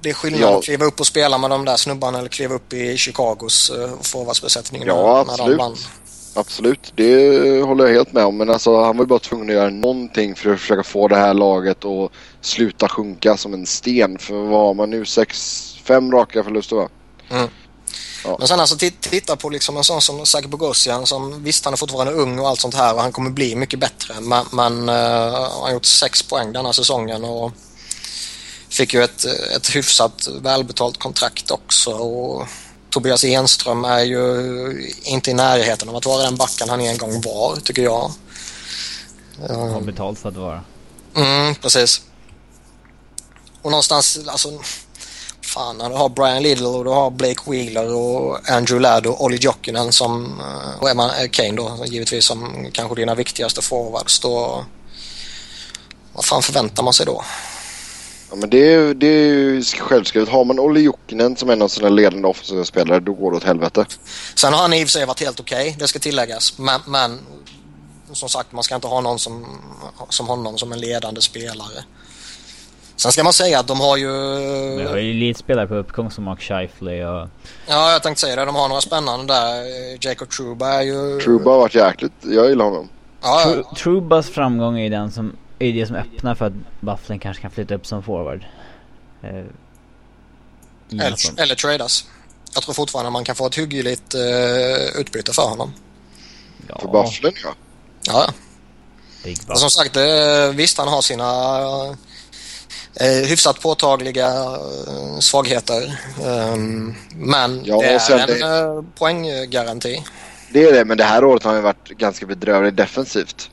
[0.00, 0.58] det är skillnad Ja.
[0.58, 3.88] att kliva upp och spela med de där snubbarna eller kliva upp i Chicagos uh,
[4.02, 4.82] forwardsbesättning.
[4.86, 5.88] Ja, när- när absolut.
[6.34, 8.36] Absolut, det håller jag helt med om.
[8.36, 11.16] Men alltså, han var ju bara tvungen att göra någonting för att försöka få det
[11.16, 12.10] här laget att
[12.40, 14.18] sluta sjunka som en sten.
[14.18, 15.04] För vad har man nu?
[15.04, 16.88] Sex, fem raka förluster va?
[18.24, 18.36] Ja.
[18.38, 21.74] Men sen alltså tit- titta på liksom en sån som Zach Bogosian som visst han
[21.74, 24.88] är fortfarande ung och allt sånt här och han kommer bli mycket bättre men, men
[24.88, 27.52] eh, han har gjort sex poäng denna säsongen och
[28.78, 29.24] fick ju ett,
[29.56, 32.46] ett hyfsat välbetalt kontrakt också och
[32.90, 34.22] Tobias Enström är ju
[35.04, 38.10] inte i närheten av att vara den backen han en gång var tycker jag.
[39.50, 40.60] Eh, Har betalt för att vara.
[41.16, 42.00] Mm, precis.
[43.62, 44.48] Och någonstans, alltså...
[45.42, 49.24] Fan, när du har Brian Little och du har Blake Wheeler och Andrew Ladd och
[49.24, 50.40] Olli Jokinen som...
[50.40, 54.64] eh, Och Emma eh, Kane då, givetvis som kanske dina viktigaste forwards då...
[56.12, 57.24] Vad fan förväntar man sig då?
[58.30, 60.28] Ja, men det, är- det är ju självskrivet.
[60.28, 63.44] Har man Olli Jokinen som en av sina ledande offensiva spelare då går det åt
[63.44, 63.86] helvete.
[64.34, 66.58] Sen har han i och för sig varit helt okej, det ska tilläggas.
[66.58, 67.18] Men, men
[68.12, 69.46] som sagt, man ska inte ha någon som,
[70.08, 71.84] som honom som en ledande spelare.
[72.96, 74.10] Sen ska man säga att de har ju...
[74.76, 77.28] Vi har ju elitspelare på uppgång som Mark Scheifele och...
[77.66, 78.44] Ja, jag tänkte säga det.
[78.44, 79.64] De har några spännande där.
[80.06, 81.20] Jacob Truba är ju...
[81.20, 82.12] Truba har varit jäkligt.
[82.22, 82.88] Jag gillar honom.
[83.22, 83.48] Ja, ja.
[83.50, 85.32] Tru- Trubas framgång är ju den som...
[85.58, 88.44] Är det som öppnar för att Bufflin kanske kan flytta upp som forward.
[89.22, 89.44] Eh.
[90.90, 92.04] Eller, eller tradas.
[92.54, 95.72] Jag tror fortfarande man kan få ett hyggligt uh, utbyte för honom.
[96.68, 97.54] Ja, För Bufflin ja.
[98.06, 98.32] Ja,
[99.46, 99.58] Buff.
[99.58, 106.00] som sagt, eh, visst han har sina uh, hyfsat påtagliga eh, svagheter.
[106.24, 110.04] Ehm, men Ja, det är en det- eh, poänggaranti.
[110.52, 113.50] Det är det, men det här året har han varit ganska bedrövlig defensivt.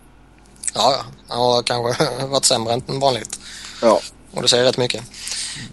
[0.76, 1.06] Ja.
[1.28, 3.40] Han har kanske varit sämre än vanligt.
[3.82, 4.00] Ja.
[4.32, 5.04] Och det säger rätt mycket.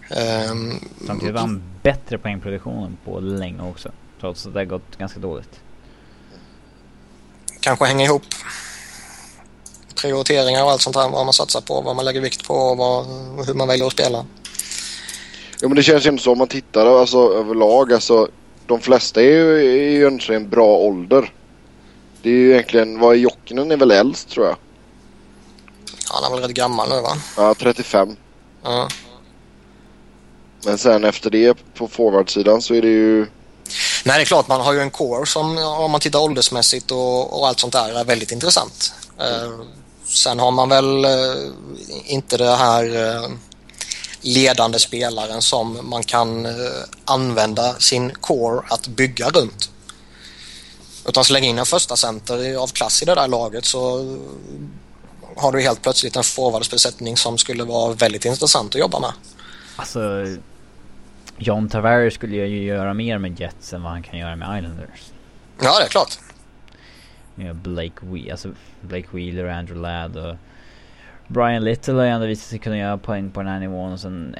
[0.09, 3.91] Ehm, Samtidigt var han bättre poängproduktionen på länge också.
[4.19, 5.59] Trots att det har gått ganska dåligt.
[7.59, 8.23] kanske hänga ihop
[10.01, 11.09] prioriteringar och allt sånt här.
[11.09, 13.05] Vad man satsar på, vad man lägger vikt på och vad,
[13.45, 14.25] hur man väljer att spela.
[15.61, 17.93] Ja men det känns ju ändå så om man tittar alltså, överlag.
[17.93, 18.27] Alltså,
[18.67, 21.33] de flesta är ju, är ju egentligen bra ålder.
[22.21, 24.55] Det är ju egentligen, vad är Jokinen är väl äldst tror jag.
[26.09, 27.17] Han är väl rätt gammal nu va?
[27.37, 28.15] Ja, 35.
[28.63, 28.87] Ja.
[30.65, 33.19] Men sen efter det på forwardsidan så är det ju...
[34.05, 37.39] Nej, det är klart man har ju en core som om man tittar åldersmässigt och,
[37.39, 38.93] och allt sånt där är väldigt intressant.
[39.19, 39.65] Eh,
[40.05, 41.11] sen har man väl eh,
[42.05, 43.29] inte det här eh,
[44.21, 46.47] ledande spelaren som man kan
[47.05, 49.69] använda sin core att bygga runt.
[51.07, 53.99] Utan släng in en första center av klass i det där laget så
[55.37, 59.11] har du helt plötsligt en forwardsbesättning som skulle vara väldigt intressant att jobba med.
[59.75, 60.25] Alltså...
[61.37, 65.11] John Tavares skulle ju göra mer med Jets än vad han kan göra med Islanders.
[65.61, 66.19] Ja, det är klart.
[67.35, 68.49] Blake, We alltså
[68.81, 70.35] Blake Wheeler, Andrew Ladd och
[71.27, 73.99] Brian Little har ju ändå visat sig kunna göra poäng på den här nivån och
[73.99, 74.35] sen...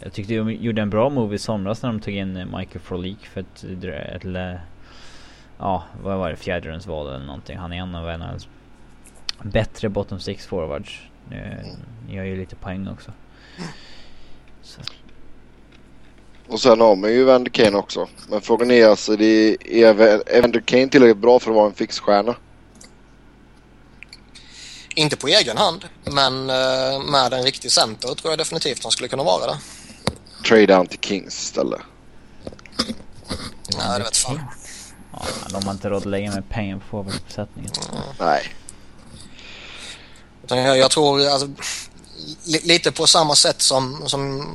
[0.00, 3.26] Jag tyckte de gjorde en bra move i somras när de tog in Michael Frolik
[3.26, 4.60] för ett, ett, ett
[5.58, 6.36] Ja, vad var det?
[6.36, 7.58] Fjärderumsval eller någonting.
[7.58, 8.48] Han är en av NHLs
[9.44, 11.00] bättre bottom six forwards.
[12.06, 13.12] Ni gör ju lite poäng också.
[14.62, 14.80] Så.
[16.48, 18.08] Och sen har man ju Evander Kane också.
[18.28, 22.34] Men frågan är alltså, det är Evander Kane tillräckligt bra för att vara en fixstjärna?
[24.96, 29.08] Inte på egen hand, men eh, med en riktig center tror jag definitivt han skulle
[29.08, 29.58] kunna vara det.
[30.48, 31.80] Trade down till Kings istället.
[33.78, 34.40] Nej, det vet fan.
[35.12, 37.72] Ja, de har inte råd att lägga med pengar på forwardsuppsättningen.
[37.92, 38.02] Mm.
[38.20, 38.42] Nej.
[40.44, 41.48] Utan jag, jag tror alltså,
[42.44, 44.48] li, lite på samma sätt som, som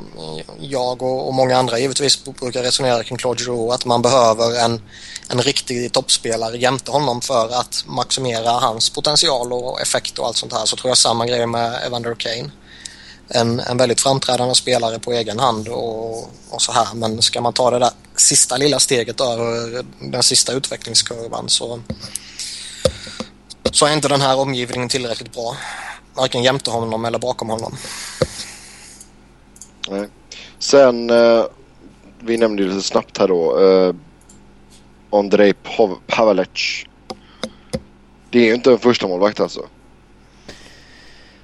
[0.59, 4.81] jag och, och, många andra givetvis brukar resonera kring Claude Giroux att man behöver en,
[5.29, 10.53] en riktig toppspelare jämte honom för att maximera hans potential och effekt och allt sånt
[10.53, 12.51] här så tror jag samma grej med Evander Kane.
[13.27, 16.17] En, en väldigt framträdande spelare på egen hand och,
[16.49, 20.53] och så här men ska man ta det där sista lilla steget över den sista
[20.53, 21.79] utvecklingskurvan så
[23.75, 25.55] så är inte den här omgivningen tillräckligt bra.
[26.13, 27.73] Varken jämte honom eller bakom honom.
[29.89, 30.07] Nej.
[30.59, 31.45] Sen, eh,
[32.19, 33.59] vi nämnde lite snabbt här då.
[33.61, 33.95] Eh,
[35.19, 35.53] Andrei
[36.07, 36.85] Pavelec.
[38.29, 39.61] Det är ju inte en första målvakt alltså.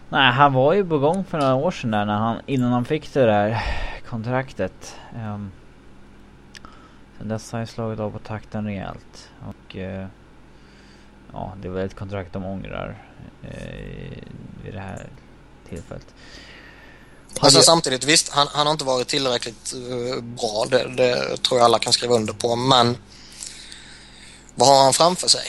[0.10, 2.86] Nej, han var ju på gång för några år sedan där när han, innan han
[2.86, 3.64] fick det där
[4.10, 4.96] kontraktet.
[5.16, 5.52] Um,
[7.18, 9.30] sen dess har han slagit av på takten rejält.
[9.48, 10.06] Och uh,
[11.36, 13.04] ja, det var ett kontrakt de ångrar
[13.44, 14.24] eh,
[14.64, 15.06] vid det här
[15.70, 16.14] tillfället.
[17.40, 20.66] Alltså samtidigt, visst, han, han har inte varit tillräckligt uh, bra.
[20.70, 22.56] Det, det, tror jag alla kan skriva under på.
[22.56, 22.98] Men
[24.56, 25.48] vad har han framför sig?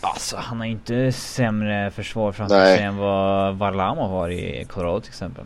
[0.00, 5.10] Alltså, han har inte sämre försvar framför sig än vad Varlamov har i Colorado till
[5.10, 5.44] exempel.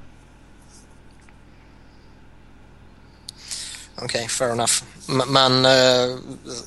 [4.03, 4.73] Okej, okay, fair enough.
[5.27, 6.17] Men eh,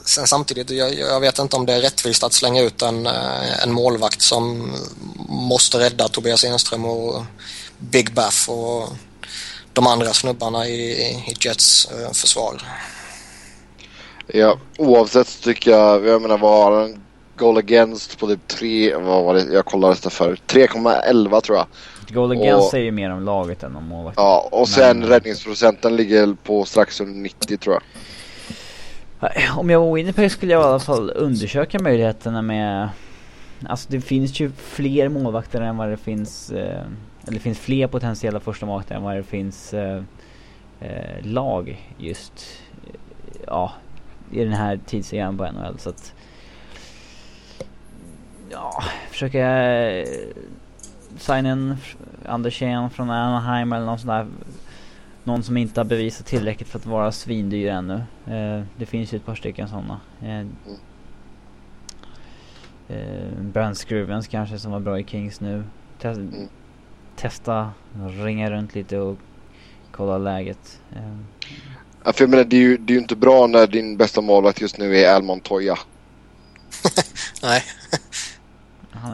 [0.05, 3.63] sen samtidigt, jag, jag, vet inte om det är rättvist att slänga ut en, eh,
[3.63, 4.73] en målvakt som
[5.29, 7.23] måste rädda Tobias Enström och
[7.77, 8.89] Big Baff och
[9.73, 12.61] de andra snubbarna i, i Jets eh, försvar.
[14.27, 17.03] Ja, oavsett tycker jag, jag menar vad har han?
[17.37, 21.67] Goal against på typ 3, vad var det, jag kollade det förut, 3,11 tror jag.
[22.11, 24.23] Goal against säger mer om laget än om målvakten.
[24.23, 25.09] Ja, och sen Men...
[25.09, 27.83] räddningsprocenten ligger på strax under 90 tror jag.
[29.57, 32.89] Om jag var Winnipeg skulle jag i alla fall undersöka möjligheterna med...
[33.65, 36.51] Alltså det finns ju fler målvakter än vad det finns...
[36.51, 36.83] Eh,
[37.23, 40.03] eller det finns fler potentiella första målvakter än vad det finns eh,
[40.79, 42.47] eh, lag just...
[43.47, 43.71] ja,
[44.31, 46.13] i den här tidseran på NHL så att...
[48.51, 49.39] Ja, försöka
[51.17, 51.77] signa en
[52.25, 54.27] Andersén från Anaheim eller någon sån där
[55.23, 57.93] någon som inte har bevisat tillräckligt för att vara svindyr ännu.
[58.27, 59.99] Eh, det finns ju ett par stycken sådana.
[60.21, 60.39] Eh,
[62.97, 65.63] eh, Brand Scruvens kanske som var bra i Kings nu.
[65.99, 66.49] Test, mm.
[67.15, 67.71] Testa,
[68.23, 69.17] ringa runt lite och
[69.91, 70.79] kolla läget.
[70.95, 71.17] Eh.
[72.03, 74.21] Ja, för jag menar, det är, ju, det är ju inte bra när din bästa
[74.21, 75.79] målvakt just nu är Al Montoya.
[77.43, 77.63] Nej.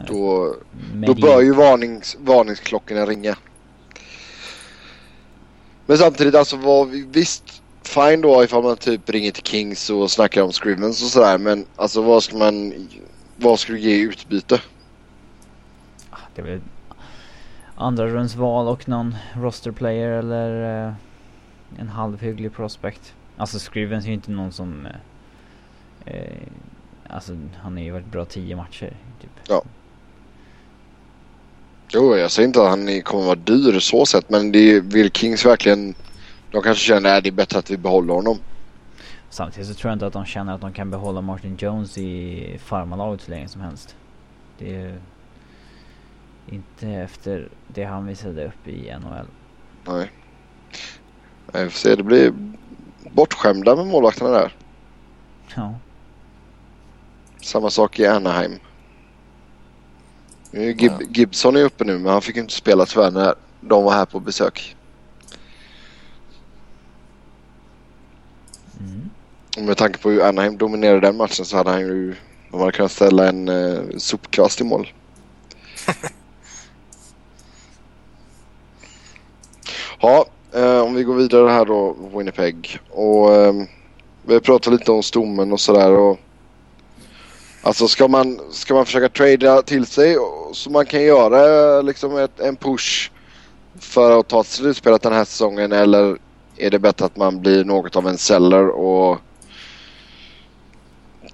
[0.08, 0.56] Då,
[0.94, 3.38] då bör ju varnings, varningsklockorna ringa.
[5.86, 10.44] Men samtidigt alltså var visst fine då ifall man typ ringer till Kings och snackar
[10.44, 11.38] om Scrivens och sådär.
[11.38, 12.88] Men alltså vad ska man,
[13.38, 14.62] vad ska du ge i utbyte?
[16.10, 16.62] Ah, det är väl
[17.76, 20.94] andra rundsval och någon roster player eller uh,
[21.78, 23.14] en halvhygglig prospect.
[23.38, 24.88] Alltså Scrivens är ju inte någon som...
[26.08, 26.48] Uh, uh,
[27.08, 28.94] alltså han har ju varit bra tio matcher.
[29.50, 29.64] Ja.
[31.93, 35.45] Jo, jag säger inte att han kommer vara dyr så sett men det vill Kings
[35.45, 35.95] verkligen...
[36.52, 38.38] De kanske känner att det är bättre att vi behåller honom.
[39.30, 42.58] Samtidigt så tror jag inte att de känner att de kan behålla Martin Jones i
[42.64, 43.95] farmalaget så länge som helst.
[44.58, 45.00] Det är
[46.47, 49.26] inte efter det han visade upp i NHL.
[49.86, 50.12] Nej.
[51.54, 51.95] Nej, vi får se.
[51.95, 52.34] Det blir
[53.12, 54.56] bortskämda med målvakterna där.
[55.56, 55.76] Ja.
[57.41, 58.60] Samma sak i Anaheim.
[60.52, 61.08] Är Gib- Ja.
[61.14, 64.20] Gibson är uppe nu men han fick inte spela tyvärr när de var här på
[64.20, 64.76] besök.
[68.80, 69.10] Mm.
[69.68, 72.16] Med tanke på hur Anaheim dominerade den matchen så hade han ju...
[72.52, 74.93] De hade kunnat ställa en eh, sopkvast i mål.
[80.00, 82.80] ja, eh, om vi går vidare här då, Winnipeg.
[82.89, 83.54] Och eh,
[84.24, 85.91] vi har pratat lite om stommen och sådär.
[85.91, 86.20] Och,
[87.62, 90.18] alltså ska man, ska man försöka trada till sig
[90.53, 93.12] så man kan göra liksom ett, en push
[93.80, 96.18] för att ta till slutspelet den här säsongen eller
[96.57, 99.20] är det bättre att man blir något av en seller och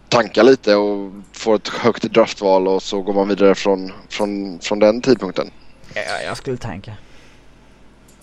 [0.10, 4.80] tankar lite och får ett högt draftval och så går man vidare från, från, från
[4.80, 5.52] den tidpunkten.
[5.94, 6.94] Ja, jag skulle tanka.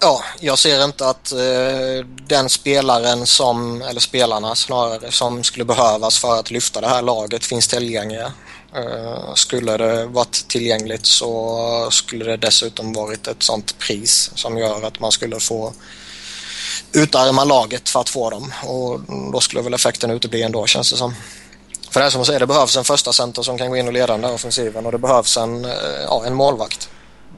[0.05, 6.19] Ja, jag ser inte att eh, den spelaren som, eller spelarna snarare, som skulle behövas
[6.19, 8.33] för att lyfta det här laget finns tillgängliga.
[8.77, 14.83] Eh, skulle det varit tillgängligt så skulle det dessutom varit ett sånt pris som gör
[14.83, 15.73] att man skulle få
[16.93, 19.01] utarma laget för att få dem och
[19.33, 21.15] då skulle väl effekten utebli ändå känns det som.
[21.91, 23.87] För det är som att säga, det behövs en första center som kan gå in
[23.87, 25.73] och leda den där offensiven och det behövs en, eh,
[26.07, 26.89] ja, en målvakt.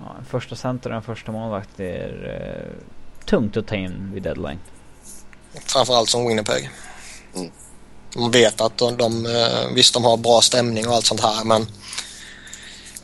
[0.05, 4.23] Ja, en första center och en första målvakt är eh, tungt att ta in vid
[4.23, 4.59] deadline.
[5.67, 6.71] Framförallt som Winnipeg.
[7.35, 7.51] Mm.
[8.17, 11.45] Man vet att de, de, eh, visst de har bra stämning och allt sånt här
[11.45, 11.67] men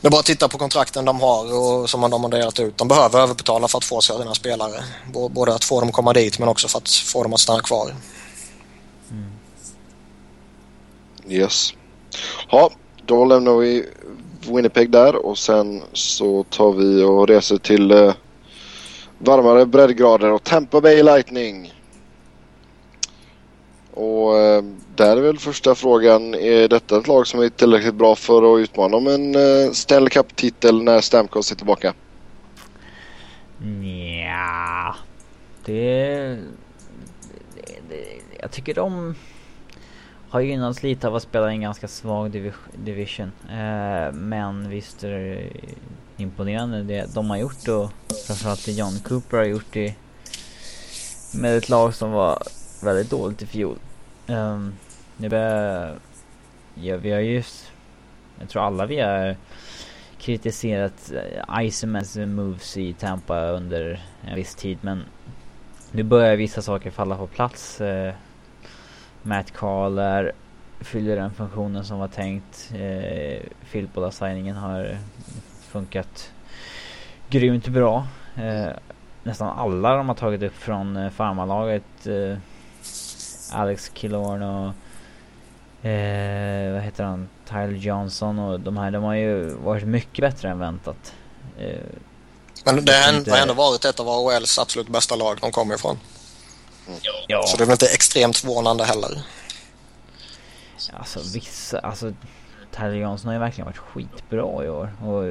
[0.01, 2.77] det är bara att titta på kontrakten de har och som de har delat ut.
[2.77, 4.83] De behöver överbetala för att få sina spelare.
[5.29, 7.61] Både att få dem att komma dit men också för att få dem att stanna
[7.61, 7.95] kvar.
[11.27, 11.73] Yes.
[12.49, 12.71] Ja,
[13.05, 13.89] då lämnar vi
[14.47, 18.13] Winnipeg där och sen så tar vi och reser till eh,
[19.17, 21.73] varmare breddgrader och Tampa Bay Lightning.
[23.93, 24.63] Och eh,
[24.95, 28.59] där är väl första frågan, är detta ett lag som är tillräckligt bra för att
[28.59, 31.93] utmana om en eh, Stanley Cup-titel när Stamkos är tillbaka?
[34.25, 34.95] Ja,
[35.65, 36.19] det,
[37.55, 38.21] det, det...
[38.39, 39.15] Jag tycker de
[40.31, 42.53] har gynnats lite av att spela i en ganska svag divi-
[42.83, 43.31] division.
[43.49, 45.49] Eh, men visst är det
[46.17, 47.91] imponerande det de har gjort och
[48.27, 49.95] framförallt det John Cooper har gjort i
[51.33, 52.43] med ett lag som var
[52.83, 53.77] väldigt dåligt i fjol.
[54.27, 54.73] Ehm, um,
[55.17, 55.95] nu börjar,
[56.75, 57.43] ja, vi har ju...
[58.39, 59.35] jag tror alla vi har
[60.19, 65.03] kritiserat eh, Iceman's moves i Tampa under en viss tid men
[65.91, 67.81] nu börjar vissa saker falla på plats.
[67.81, 68.13] Uh,
[69.23, 70.31] Matt Carler
[70.79, 72.71] fyller den funktionen som var tänkt.
[72.73, 74.97] Eh, Filippola-signingen har
[75.69, 76.31] funkat
[77.29, 78.07] grymt bra.
[78.35, 78.69] Eh,
[79.23, 81.83] nästan alla de har tagit upp från eh, farmalaget.
[82.07, 82.37] Eh,
[83.53, 84.73] Alex Killorn och
[85.89, 87.29] eh, vad heter han?
[87.49, 88.91] Tyler Johnson och de här.
[88.91, 91.13] De har ju varit mycket bättre än väntat.
[91.59, 91.75] Eh,
[92.65, 95.97] Men det har ändå varit ett av AHLs absolut bästa lag de kommer ifrån.
[97.27, 97.43] Ja.
[97.47, 99.21] Så det är väl inte extremt förvånande heller.
[100.93, 102.13] Alltså vissa, alltså
[102.71, 105.23] Tyler Johnson har ju verkligen varit skitbra i år och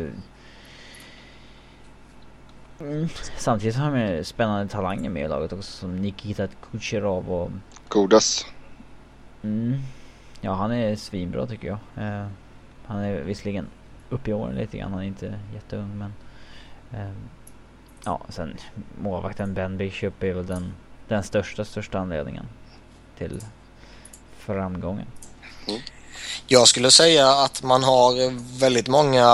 [2.81, 7.51] mm, Samtidigt har ju spännande talanger med i laget också som Nikita Kucherov och
[7.89, 8.47] Godas.
[9.43, 9.79] mm,
[10.41, 11.79] Ja han är svinbra tycker jag.
[12.05, 12.27] Eh,
[12.87, 13.67] han är visserligen
[14.11, 16.15] uppe i åren lite grann, han är inte jätteung men
[17.01, 17.13] eh,
[18.05, 18.57] Ja sen
[19.03, 20.73] målvakten Ben Bishop är väl den,
[21.11, 22.49] den största, största anledningen
[23.19, 23.41] till
[24.39, 25.07] framgången.
[25.67, 25.81] Mm.
[26.47, 29.27] Jag skulle säga att man har väldigt många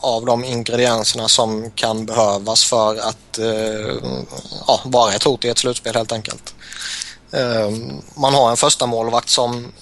[0.00, 4.10] av de ingredienserna som kan behövas för att eh,
[4.66, 6.54] ja, vara ett hot i ett slutspel helt enkelt.
[7.32, 7.70] Eh,
[8.14, 9.72] man har en första målvakt som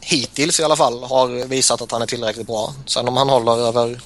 [0.00, 2.74] hittills i alla fall har visat att han är tillräckligt bra.
[2.86, 4.00] Sen om han håller över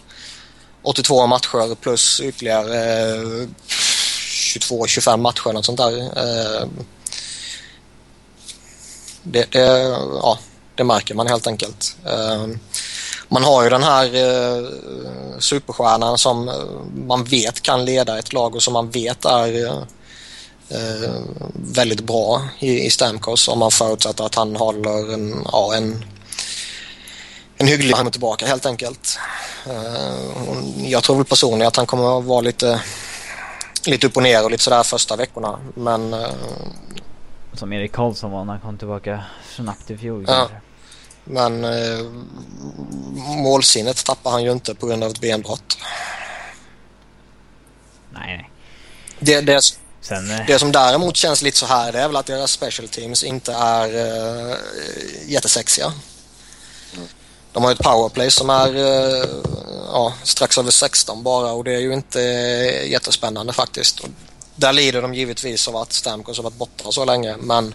[0.82, 3.48] 82 matcher plus ytterligare eh,
[4.58, 5.98] 22-25 matcher eller något sånt där.
[5.98, 6.66] Eh,
[9.22, 9.66] det, det,
[10.22, 10.38] ja,
[10.74, 11.96] det märker man helt enkelt.
[12.06, 12.46] Eh,
[13.28, 14.64] Man har ju den här eh,
[15.38, 16.54] superstjärnan som eh,
[17.06, 19.66] man vet kan leda ett lag och som man vet är
[20.68, 21.10] eh,
[21.54, 26.04] väldigt bra i, i Stamkos om man förutsätter att han håller en, ja, en,
[27.56, 29.18] en hygglig fram tillbaka helt enkelt.
[29.66, 32.80] Eh, Jag tror väl personligen att han kommer att vara lite,
[33.86, 36.30] lite upp och ner och lite sådär första veckorna men eh,
[37.52, 39.24] Som Erik Karlsson var när han kom tillbaka
[39.56, 40.24] snabbt i fjol.
[40.28, 40.48] Ja.
[41.24, 42.04] Men eh,
[43.36, 45.78] målsinnet tappar han ju inte på grund av ett benbrott.
[48.10, 48.50] Nej, nej.
[49.18, 49.60] Det, det,
[50.00, 50.30] Sen...
[50.30, 53.24] eh, det som däremot känns lite så här det är väl att deras special teams
[53.24, 54.56] inte är eh,
[55.26, 55.92] jättesexiga.
[57.52, 59.24] De har ju ett powerplay som är eh,
[59.92, 64.00] ja, strax över 16 bara och det är ju inte eh, jättespännande faktiskt.
[64.00, 64.08] Och
[64.56, 67.74] där lider de givetvis av att Stamkos har varit borta så länge men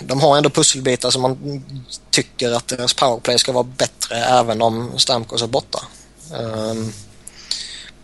[0.00, 1.64] de har ändå pusselbitar som man
[2.10, 5.78] tycker att deras powerplay ska vara bättre även om Stamkos är borta.
[6.32, 6.92] Um,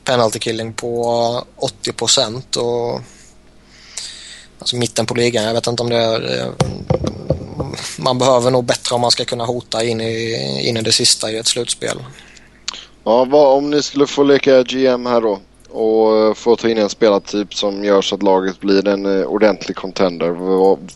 [0.05, 3.01] penalty killing på 80 procent och
[4.59, 5.45] alltså mitten på ligan.
[5.45, 6.41] Jag vet inte om det är...
[6.41, 6.53] Eh,
[8.05, 11.31] man behöver nog bättre om man ska kunna hota in i, in i det sista
[11.31, 11.99] i ett slutspel.
[13.05, 15.41] Ja, vad, om ni skulle få leka GM här då
[15.71, 19.27] och eh, få ta in en spelartyp som gör så att laget blir en eh,
[19.27, 20.37] ordentlig contender.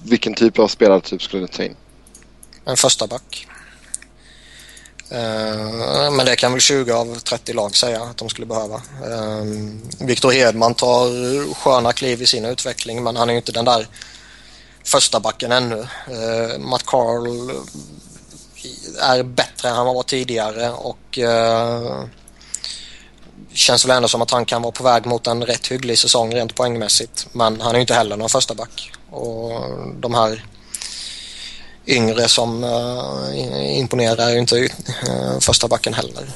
[0.08, 1.76] Vilken typ av spelartyp skulle ni ta in?
[2.64, 3.46] En första back.
[5.10, 8.74] Eh, Men det kan väl 20 av 30 lag säga att de skulle behöva.
[8.74, 9.44] Eh,
[10.06, 13.86] Victor Hedman tar sköna kliv i sin utveckling men han är ju inte den där
[14.88, 15.80] första backen ännu.
[16.06, 22.04] Eh, Matt Carl eh, är bättre än han var tidigare och eh,
[23.52, 26.34] känns väl ändå som att han kan vara på väg mot en rätt hygglig säsong
[26.34, 27.26] rent poängmässigt.
[27.32, 28.92] Men han är ju inte heller någon första back.
[29.10, 29.52] Och
[29.94, 30.44] de här
[31.86, 36.30] yngre som uh, imponerar är ju inte uh, första backen heller.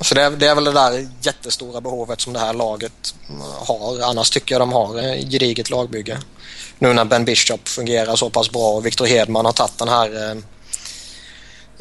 [0.00, 3.14] Så det är, det är väl det där jättestora behovet som det här laget
[3.58, 4.00] har.
[4.02, 6.18] Annars tycker jag de har ett gediget lagbygge.
[6.78, 10.30] Nu när Ben Bishop fungerar så pass bra och Victor Hedman har tagit den här
[10.30, 10.36] eh,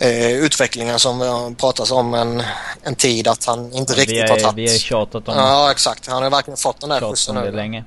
[0.08, 2.44] eh, utvecklingen som pratat om en,
[2.84, 4.70] en tid att han inte vi, riktigt har har, tagit.
[4.70, 7.52] vi har tjatat om, Ja exakt, han har verkligen fått den där skjutsen nu.
[7.52, 7.84] länge.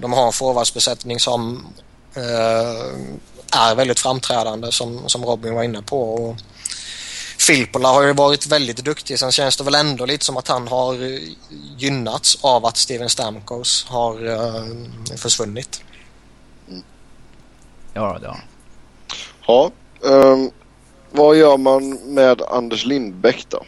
[0.00, 1.66] De har en forwardsbesättning som
[2.14, 6.14] eh, är väldigt framträdande som, som Robin var inne på.
[6.14, 6.36] Och
[7.46, 9.18] Filppula har ju varit väldigt duktig.
[9.18, 11.20] Sen känns det väl ändå lite som att han har eh,
[11.76, 15.84] gynnats av att Steven Stamkos har eh, försvunnit.
[17.92, 18.40] Ja, det har.
[19.46, 19.70] Ja,
[20.04, 20.50] ehm,
[21.10, 23.64] vad gör man med Anders Lindbäck då?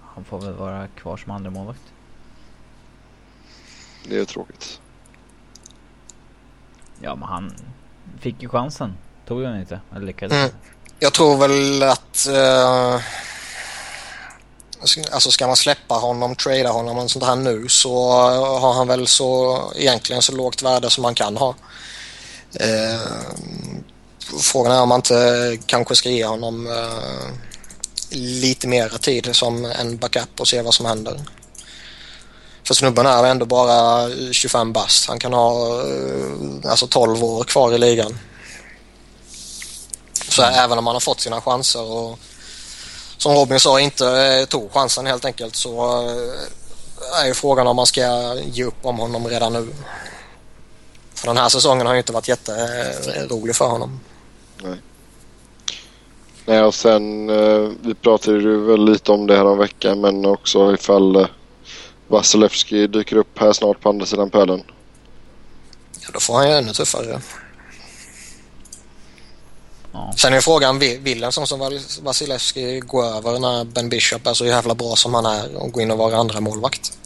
[0.00, 1.92] Han får väl vara kvar som andra målvakt.
[4.04, 4.80] Det är ju tråkigt.
[7.00, 7.54] Ja, men han
[8.20, 8.94] fick ju chansen.
[9.26, 9.80] Tog den inte?
[9.92, 10.50] Eller lyckades Mm.
[11.02, 13.00] Jag tror väl att eh,
[15.10, 18.10] Alltså ska man släppa honom, trada honom och sånt här nu så
[18.58, 21.54] har han väl så egentligen så lågt värde som man kan ha.
[22.54, 23.00] Eh,
[24.40, 27.30] frågan är om man inte kanske ska ge honom eh,
[28.18, 31.20] lite mera tid som en backup och se vad som händer.
[32.64, 35.08] För snubben är ändå bara 25 bast.
[35.08, 38.18] Han kan ha eh, alltså 12 år kvar i ligan.
[40.32, 42.18] Så även om han har fått sina chanser och
[43.16, 47.76] som Robin sa inte eh, tog chansen helt enkelt så eh, är ju frågan om
[47.76, 49.68] man ska ge upp om honom redan nu.
[51.14, 54.00] För den här säsongen har ju inte varit jätterolig för honom.
[56.44, 60.26] Nej, och sen eh, vi pratade ju väl lite om det här om veckan men
[60.26, 61.26] också ifall eh,
[62.08, 64.62] Vasilevski dyker upp här snart på andra sidan pölen.
[66.00, 67.20] Ja, då får han ju ännu tuffare.
[69.92, 70.14] Ja.
[70.16, 74.34] Sen är frågan, vill en sån som Vas- Vasilevski gå över när Ben Bishop är
[74.34, 76.98] så jävla bra som han är och gå in och vara andra målvakt?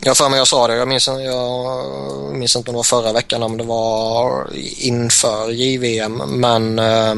[0.00, 3.12] Jag för mig jag sa det, jag minns, jag minns inte om det var förra
[3.12, 4.48] veckan om det var
[4.78, 7.14] inför JVM men eh,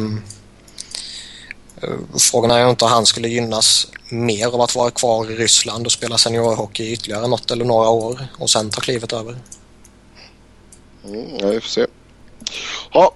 [2.18, 5.86] frågan är ju inte om han skulle gynnas mer av att vara kvar i Ryssland
[5.86, 9.38] och spela seniorhockey i ytterligare något eller några år och sen ta klivet över.
[11.04, 11.86] Mm, ja, vi får se.
[12.92, 13.12] Ja,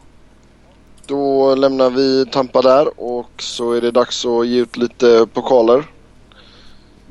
[1.07, 5.85] då lämnar vi Tampa där och så är det dags att ge ut lite pokaler.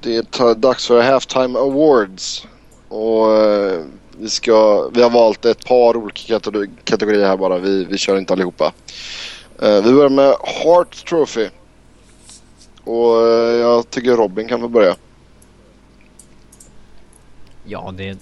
[0.02, 2.48] Det är dags för Halftime Awards.
[2.88, 3.82] Och eh,
[4.18, 6.40] vi, ska, vi har valt ett par olika
[6.84, 7.58] kategorier här bara.
[7.58, 8.74] Vi, vi kör inte allihopa.
[9.62, 11.50] Eh, vi börjar med heart Trophy.
[12.84, 14.96] Och eh, jag tycker Robin kan få börja.
[17.66, 18.18] Ja, det...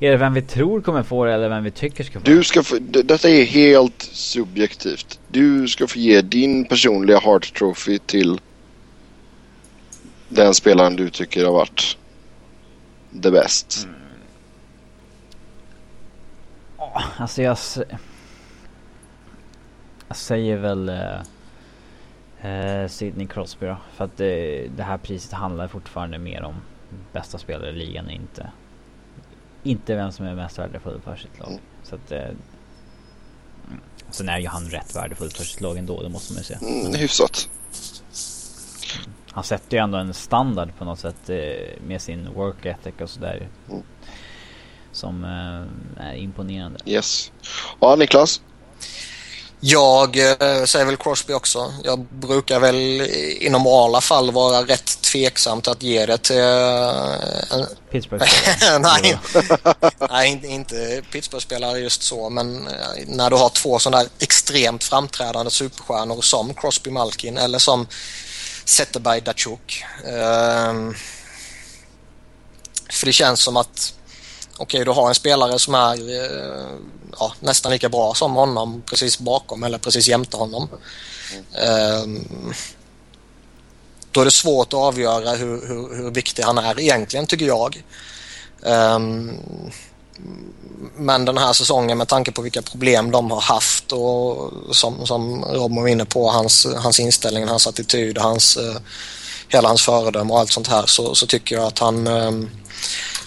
[0.00, 2.36] Är det vem vi tror kommer få det eller vem vi tycker ska få Du
[2.38, 2.44] det?
[2.44, 5.20] ska få, d- detta är helt subjektivt.
[5.28, 8.40] Du ska få ge din personliga Hart Trophy till
[10.28, 11.98] den spelaren du tycker har varit
[13.22, 13.88] the best.
[16.78, 17.56] Ja, Alltså jag...
[20.08, 20.88] Jag säger väl...
[20.88, 21.20] eh,
[22.82, 23.76] eh, Sidney Crosby då.
[23.94, 26.54] För att det, det här priset handlar fortfarande mer om
[27.12, 28.50] bästa spelare i ligan inte...
[29.68, 31.48] Inte vem som är mest värdefull för sitt lag.
[31.48, 31.60] Mm.
[31.82, 32.12] Så att...
[32.12, 32.28] Eh,
[34.10, 36.58] sen är ju han rätt värdefull för sitt lag ändå, det måste man ju säga.
[36.62, 37.48] Mm, hyfsat.
[39.30, 43.10] Han sätter ju ändå en standard på något sätt eh, med sin work ethic och
[43.10, 43.48] sådär.
[43.70, 43.82] Mm.
[44.92, 46.78] Som eh, är imponerande.
[46.86, 47.32] Yes.
[47.80, 48.42] Ja, Niklas.
[49.60, 51.74] Jag eh, säger väl Crosby också.
[51.84, 52.76] Jag brukar väl
[53.40, 56.38] i normala fall vara rätt tveksam till att ge det till...
[56.38, 58.24] Eh, Pittsburgh.
[58.80, 59.18] nej,
[60.10, 62.72] nej, inte- Pittsburgh-spelare just så, men eh,
[63.06, 67.86] när du har två sådana där extremt framträdande superstjärnor som Crosby Malkin eller som
[68.64, 69.84] Zetterberg Datsjuk.
[70.06, 70.94] Ehm,
[72.90, 73.94] för det känns som att
[74.58, 76.66] okej, du har en spelare som är eh,
[77.18, 80.68] ja, nästan lika bra som honom precis bakom eller precis jämte honom.
[81.54, 82.54] Ehm,
[84.12, 87.82] då är det svårt att avgöra hur, hur, hur viktig han är egentligen tycker jag.
[88.62, 89.32] Ehm,
[90.96, 95.44] men den här säsongen med tanke på vilka problem de har haft och som, som
[95.44, 98.76] Rob var inne på, hans, hans inställning, hans attityd, hans, eh,
[99.48, 102.50] hela hans föredöme och allt sånt här så, så tycker jag att han ehm,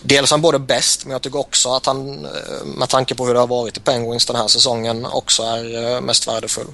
[0.04, 3.34] Dels han både bäst men jag tycker också att han eh, med tanke på hur
[3.34, 6.68] det har varit i Penguins den här säsongen också är eh, mest värdefull.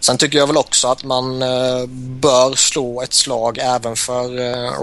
[0.00, 1.86] Sen tycker jag väl också att man eh,
[2.20, 4.28] bör slå ett slag även för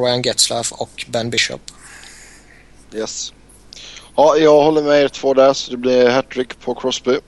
[0.01, 1.61] Ryan Getzlaff och Ben Bishop.
[2.93, 3.33] Yes.
[4.15, 7.19] Ja, jag håller med er två där så det blir hattrick på Crosby.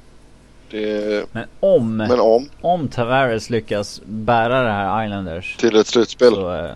[0.76, 5.58] Det, Men om, men om om Tavares lyckas bära det här Islanders.
[5.58, 6.34] till ett slutspel.
[6.34, 6.72] Så, eh,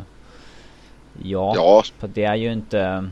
[1.24, 3.10] ja, Ja, för det är ju inte...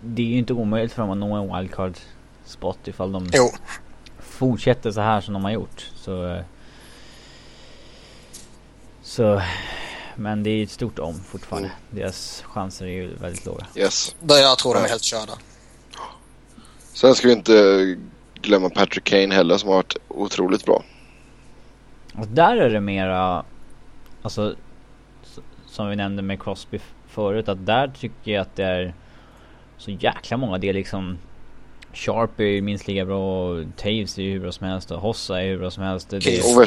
[0.00, 1.94] Det är ju inte omöjligt för dem att nå en wildcard
[2.44, 3.50] spot ifall de Jo,
[4.20, 5.90] fortsätter så här som de har gjort.
[5.94, 6.26] Så...
[6.26, 6.40] eh,
[9.02, 9.42] Så...
[10.16, 11.70] Men det är ett stort om fortfarande.
[11.90, 13.66] Deras chanser är ju väldigt låga.
[13.74, 14.14] yes.
[14.20, 15.32] där jag tror de är helt körda.
[16.92, 17.96] Sen ska vi inte
[18.42, 20.82] glömma Patrick Kane heller som har varit otroligt bra.
[22.14, 23.44] Och där är det mera...
[24.22, 24.54] Alltså...
[25.66, 28.94] Som vi nämnde med Crosby förut att där tycker jag att det är
[29.78, 30.58] så jäkla många.
[30.58, 31.18] Det är liksom...
[31.94, 35.00] Sharp är ju minst lika bra och Taves är ju hur bra som helst och
[35.00, 36.10] Hossa är hur bra som helst.
[36.10, 36.58] Det, det, Keith.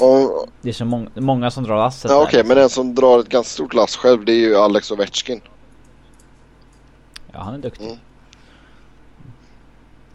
[0.00, 2.22] Och, det är så många, många som drar lasset ja.
[2.22, 5.40] Okej, men den som drar ett ganska stort lass själv det är ju Alex Ovechkin.
[7.32, 7.86] Ja, han är duktig.
[7.86, 7.98] Mm.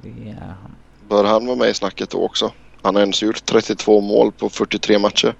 [0.01, 0.75] Det är han.
[1.09, 2.51] Bör han vara med i snacket då också?
[2.81, 5.35] Han har ens gjort 32 mål på 43 matcher.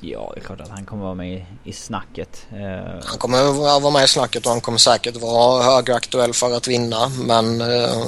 [0.00, 2.46] Ja, det är klart att han kommer vara med i, snacket.
[2.52, 6.56] Eh, Han kommer vara vara med i snacket och han kommer säkert vara högaktuell för
[6.56, 8.06] att vinna men eh,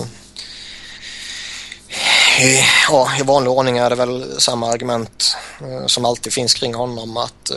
[2.40, 6.74] i, ja, i vanlig ordning är det väl samma argument eh, som alltid finns kring
[6.74, 7.50] honom att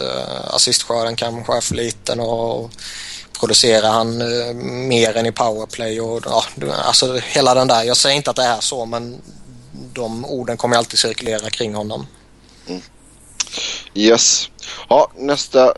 [0.47, 2.71] assistskörden kanske är för liten och
[3.39, 6.43] producerar han eh, mer än i powerplay och ja,
[6.85, 7.83] alltså hela den där.
[7.83, 9.21] Jag säger inte att det är så men
[9.93, 12.07] de orden kommer alltid cirkulera kring honom.
[13.93, 14.49] Yes.
[14.89, 15.73] Ja, nästa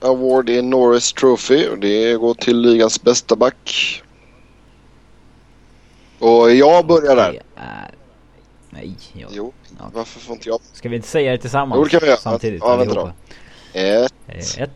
[0.00, 4.02] award är Norris Trophy och det går till ligans bästa back.
[6.18, 7.42] Och jag börjar där.
[8.70, 9.28] Nej, ja.
[9.30, 9.90] Jo, Ja.
[9.94, 10.60] varför får inte jag?
[10.72, 11.78] Ska vi inte säga det tillsammans?
[11.78, 12.16] Jo, det kan vi göra.
[12.18, 13.12] Samtidigt Ja, vänta då.
[13.72, 14.70] Ett, Eh, Ett,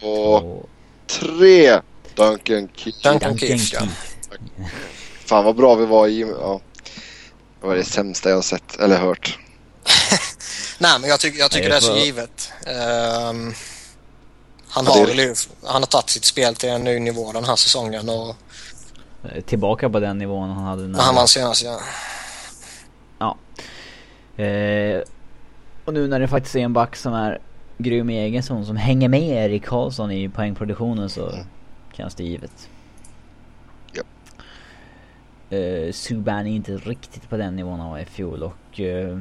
[0.00, 0.66] två, två,
[1.10, 1.80] tre.
[2.14, 2.98] Duncan Keith.
[3.02, 3.80] Duncan Duncan Keith, ja.
[5.26, 6.60] Fan vad bra vi var i ja.
[7.60, 9.38] Det var det sämsta jag har sett eller hört.
[10.78, 12.52] Nej, men jag, tycker jag tycker Nej, det är så givet.
[12.66, 13.54] Ehm,
[14.68, 15.34] han, Ja, har, det- väl-
[15.64, 18.36] han har tagit sitt spel till en ny nivå den här säsongen och
[19.46, 21.64] Tillbaka på den nivån han hade när han vann senast.
[23.18, 23.36] Ja.
[24.44, 25.00] Eh,
[25.84, 27.40] och nu när det faktiskt är en back som är
[27.82, 31.46] grym i egen zon som hänger med Erik Karlsson i poängproduktionen så Mm.
[31.96, 32.68] känns det givet.
[33.92, 34.02] Ja.
[35.56, 39.18] Eh, Subban är inte riktigt på den nivån han var i fjol och eh,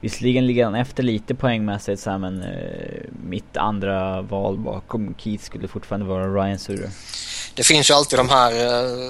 [0.00, 5.44] Visserligen ligger han efter lite poängmässigt så här, men eh, mitt andra val bakom Keith
[5.44, 6.90] skulle fortfarande vara Ryan Suter.
[7.54, 9.08] Det finns ju alltid de här eh,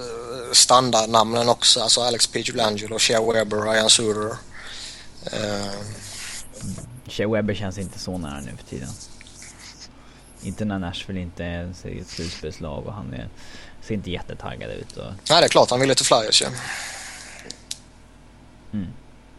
[0.52, 1.80] standardnamnen också.
[1.80, 4.30] Alltså Alex Pietrangelo, Shea Weber, Ryan Suter.
[5.24, 5.84] Ehm,
[7.08, 8.88] Shea Webber känns inte så nära nu för tiden.
[10.42, 13.28] Inte när Nashville inte ens är ett slutspelslag och han är,
[13.80, 14.96] ser inte jättetaggad ut.
[14.96, 16.46] Och, nej, det är klart han ville till Flyers ju.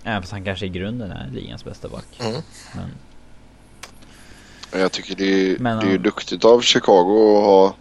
[0.04, 2.06] även fast han kanske i grunden är ligans bästa back.
[2.20, 2.42] Mm.
[4.72, 7.76] Men jag tycker det är, Men, det är ju duktigt av Chicago att ha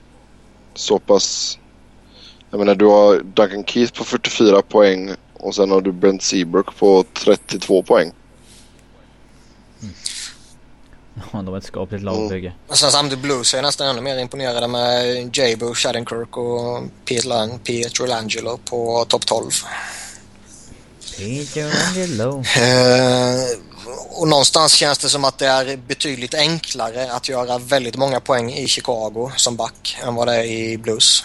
[0.75, 1.59] så pass...
[2.51, 6.77] Jag menar du har Duncan Keith på 44 poäng och sen har du Brent Seabrook
[6.77, 8.13] på 32 poäng.
[11.33, 12.53] Ja, de är ett skapligt lagbygge.
[12.69, 16.83] Och sen samtidigt Blues är jag nästan ännu mer imponerade med Jabo, Shattenkirk och
[17.65, 19.51] Pietro Langelo på topp 12.
[21.19, 22.45] Peter Angelo.
[22.59, 23.59] Eh,
[24.11, 28.53] och någonstans känns det som att det är betydligt enklare att göra väldigt många poäng
[28.53, 31.25] i Chicago som back än vad det är i Blues.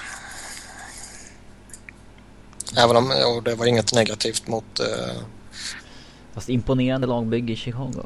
[2.78, 4.80] Även om och det var inget negativt mot...
[4.80, 5.22] Eh,
[6.34, 8.06] Fast imponerande lagbygge i Chicago.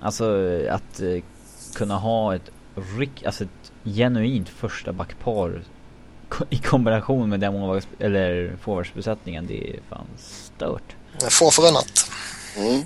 [0.00, 0.24] Alltså
[0.70, 1.22] att eh,
[1.74, 2.50] kunna ha ett
[2.98, 5.62] rick, alltså ett genuint första backpar
[6.50, 10.96] i kombination med den målvakts- eller forwardsbesättningen, det är fan stört.
[11.30, 12.10] få förunnat.
[12.56, 12.82] Mm.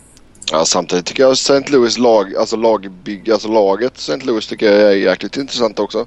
[0.53, 1.61] Ja, samtidigt tycker jag St.
[1.69, 4.17] Louis lag, alltså lagbygge, alltså laget St.
[4.17, 6.07] Louis tycker jag är jäkligt intressant också.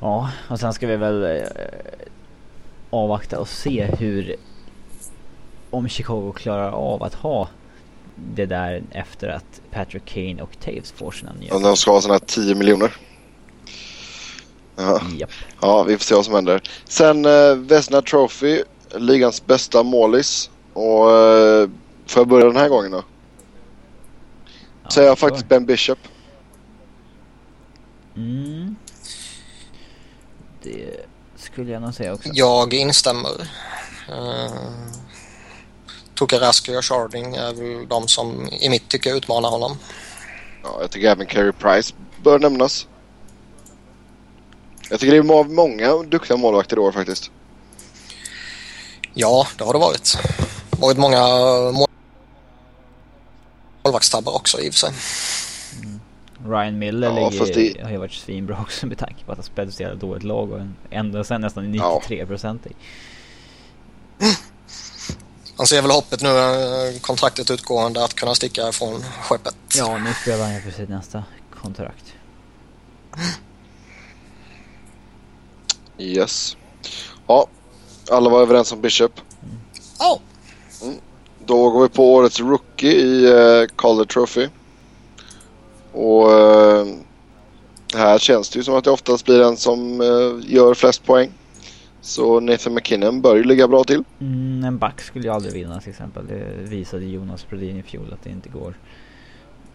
[0.00, 1.42] Ja, och sen ska vi väl eh,
[2.90, 4.36] avvakta och se hur
[5.70, 7.48] om Chicago klarar av att ha
[8.14, 11.54] det där efter att Patrick Kane och Taves får sina nya.
[11.54, 12.96] Om de ska ha sådana här 10 miljoner.
[14.76, 15.00] Ja.
[15.60, 16.62] Ja, vi får se vad som händer.
[16.84, 18.62] Sen eh, Vesna Trophy,
[18.94, 20.50] ligans bästa målis.
[20.72, 21.68] Och eh,
[22.06, 23.04] får jag börja den här gången då?
[24.82, 25.98] Ja, Säger jag faktiskt Ben Bishop.
[28.16, 28.76] Mm.
[30.62, 31.06] Det
[31.36, 32.28] skulle jag nog säga också.
[32.32, 33.40] Jag instämmer.
[34.10, 34.52] Uh,
[36.14, 39.76] Tokaraski och Sharding är väl de som i mitt tycke utmanar honom.
[40.62, 42.86] Ja, jag tycker även Carey Price bör nämnas.
[44.90, 47.30] Jag tycker det är må- många duktiga målvakter i år faktiskt.
[49.14, 50.18] Ja, det har det varit.
[50.70, 51.18] varit många
[51.72, 51.86] mål-
[53.84, 54.90] målvaktstabbar också i och för sig.
[56.46, 59.38] Ryan Miller Ja, ligger, fast det- har ju varit svinbra också med tanke på att
[59.38, 60.60] han spelade så jävla dåligt lag och
[60.90, 62.02] ända sen nästan Ja.
[62.08, 62.72] 93% i.
[65.62, 69.54] Han ser väl hoppet nu, eh, kontraktet utgående, att kunna sticka ifrån skeppet.
[69.74, 71.24] Ja, nu spelar han ju för sitt nästa
[71.62, 72.04] kontrakt.
[75.98, 76.56] Yes.
[77.26, 77.46] Ja,
[78.10, 79.12] alla var överens om Bishop.
[79.98, 80.20] Ja,
[81.46, 84.48] Då går vi på årets rookie i uh, Calder Trophy.
[85.92, 86.86] Och eh,
[87.94, 91.32] här känns det ju som att det oftast blir den som eh, gör flest poäng.
[92.02, 94.04] Så Nathan McKinnon bör ju ligga bra till.
[94.20, 96.26] Mm, en back skulle ju aldrig vinna till exempel.
[96.26, 98.74] Det visade Jonas Brodin i fjol att det inte går.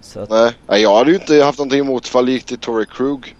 [0.01, 2.57] Så att, Nej, nej, jag hade ju inte haft någonting emot ifall det gick till
[2.57, 3.35] Torrey Krug.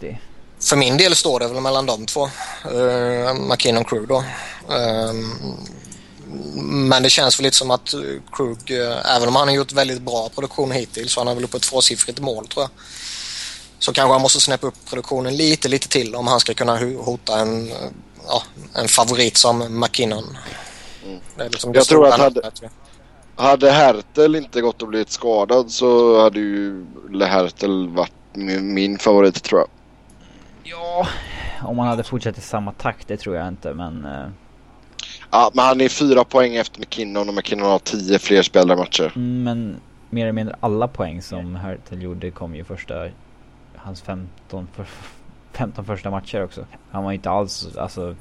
[0.00, 0.18] det,
[0.60, 2.24] för min del står det väl mellan de två.
[2.74, 4.24] Uh, McKinnon Crew då.
[4.74, 5.24] Ehm,
[6.88, 7.94] men det känns väl lite som att
[8.32, 11.44] Krug, eh, även om han har gjort väldigt bra produktion hittills, så han är väl
[11.44, 12.70] uppe på ett tvåsiffrigt mål tror jag.
[13.82, 17.40] Så kanske han måste snäppa upp produktionen lite, lite till om han ska kunna hota
[17.40, 17.76] en, eh,
[18.26, 18.42] ja,
[18.74, 20.24] en favorit som McKinnon.
[21.36, 22.50] Det är liksom det Jag tror att hade-.
[23.36, 26.86] Hade Hertel inte gått och blivit skadad så hade ju
[27.20, 29.68] Hertel varit min, favorit tror jag.
[30.62, 31.06] ja,
[31.62, 34.04] om han hade fortsatt i samma takt, det tror jag inte men...
[34.04, 34.28] eh,
[35.30, 39.12] Ja, men han är fyra poäng efter McKinnon och McKinnon har tio fler spelare matcher.
[39.16, 39.80] Mm, Men
[40.10, 42.94] mer eller mindre alla poäng som Hertel gjorde kom ju första,
[43.82, 44.86] hans 15, för,
[45.52, 46.66] 15 första matcher också.
[46.90, 48.16] Han var inte alls, alltså,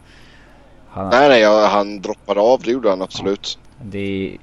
[0.90, 3.60] han, Nej, nej, ja, han droppade av, det gjorde han absolut.
[3.84, 4.38] det,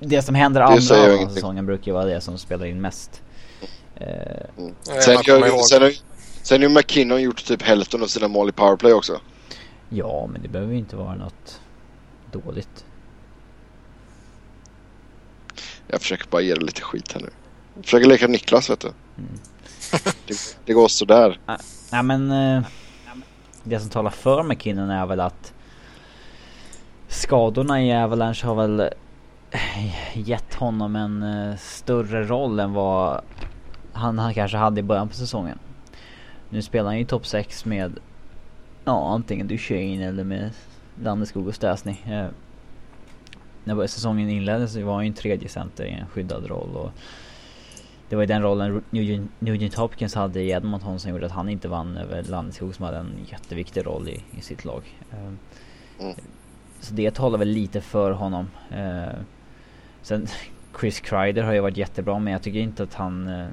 [0.00, 2.80] det som händer Det andra jag av säsongen brukar ju vara det som spelar in
[2.80, 3.22] mest.
[3.96, 4.06] Eh,
[4.82, 5.92] Sen, man kommer gör, ihåg- sen,
[6.42, 9.20] sen har ju McKinnon gjort typ hälften av sina mål i powerplay också.
[9.88, 11.60] ja, men det behöver ju inte vara något
[12.32, 12.84] dåligt.
[15.86, 17.30] Jag försöker bara ge det lite skit här nu.
[17.74, 18.88] Jag försöker leka Niklas vet du.
[19.18, 19.30] Mm.
[20.26, 21.38] Det, det går sådär.
[21.92, 22.64] Nej men eh,
[23.62, 25.54] det som talar för McKinnon är väl att
[27.08, 28.80] skadorna i Avalanche har väl
[29.50, 33.20] eh, gett honom en eh, större roll än vad
[33.92, 35.58] han, han kanske hade i början på säsongen.
[36.48, 37.98] Nu spelar han ju topp 6 med
[38.84, 40.50] ja, antingen Duchene eller med
[41.02, 41.96] Landeskog och Stasny.
[42.06, 42.26] Eh,
[43.64, 46.90] när säsongen inleddes så var han ju en tredje center i en skyddad roll och
[48.08, 51.48] det var ju den rollen Nugent, Nugent Hopkins hade i Edmonton som gjorde att han
[51.48, 54.82] inte vann över Landeskog som hade en jätteviktig roll i, i sitt lag.
[55.10, 55.32] Eh,
[56.00, 56.14] Mm.
[56.80, 58.50] Så det talar väl lite för honom.
[58.70, 59.18] Eh,
[60.02, 60.26] sen
[60.80, 63.28] Chris Kreider har ju varit jättebra men jag tycker inte att han...
[63.28, 63.46] Eh,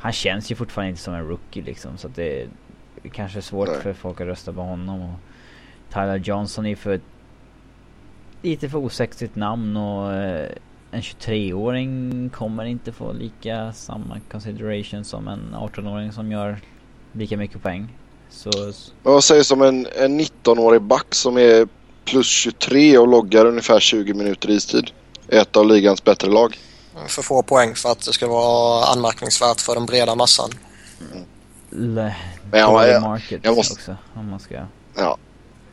[0.00, 2.42] han känns ju fortfarande inte som en rookie liksom så att det
[3.02, 3.80] är kanske svårt Nej.
[3.80, 5.02] för folk att rösta på honom.
[5.02, 5.18] Och
[5.92, 7.00] Tyler Johnson är för
[8.42, 10.50] lite för osexigt namn och eh,
[10.90, 16.60] en 23-åring kommer inte få lika samma consideration som en 18-åring som gör
[17.12, 17.88] lika mycket poäng.
[18.30, 18.50] Så
[19.02, 21.68] vad sägs om en, en 19-årig back som är
[22.04, 24.90] plus 23 och loggar ungefär 20 minuter istid?
[25.28, 26.58] Ett av ligans bättre lag.
[27.08, 30.50] för få poäng för att det ska vara anmärkningsvärt för den breda massan.
[31.70, 32.14] Le,
[32.50, 33.96] Men jag- måste- också.
[34.14, 34.54] Om man ska...
[34.96, 35.16] Ja.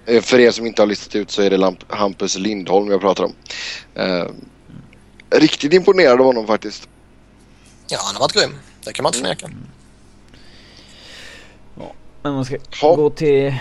[0.05, 3.01] Eh, För er som inte har listat ut så är det Lamp- Hampus Lindholm jag
[3.01, 3.33] pratar om.
[3.95, 4.25] Eh,
[5.39, 6.89] riktigt imponerad av honom faktiskt.
[7.87, 8.55] Ja, han har varit grym.
[8.85, 9.49] Det kan man inte förneka.
[12.21, 12.95] Men man ska Ja.
[12.95, 13.55] gå till...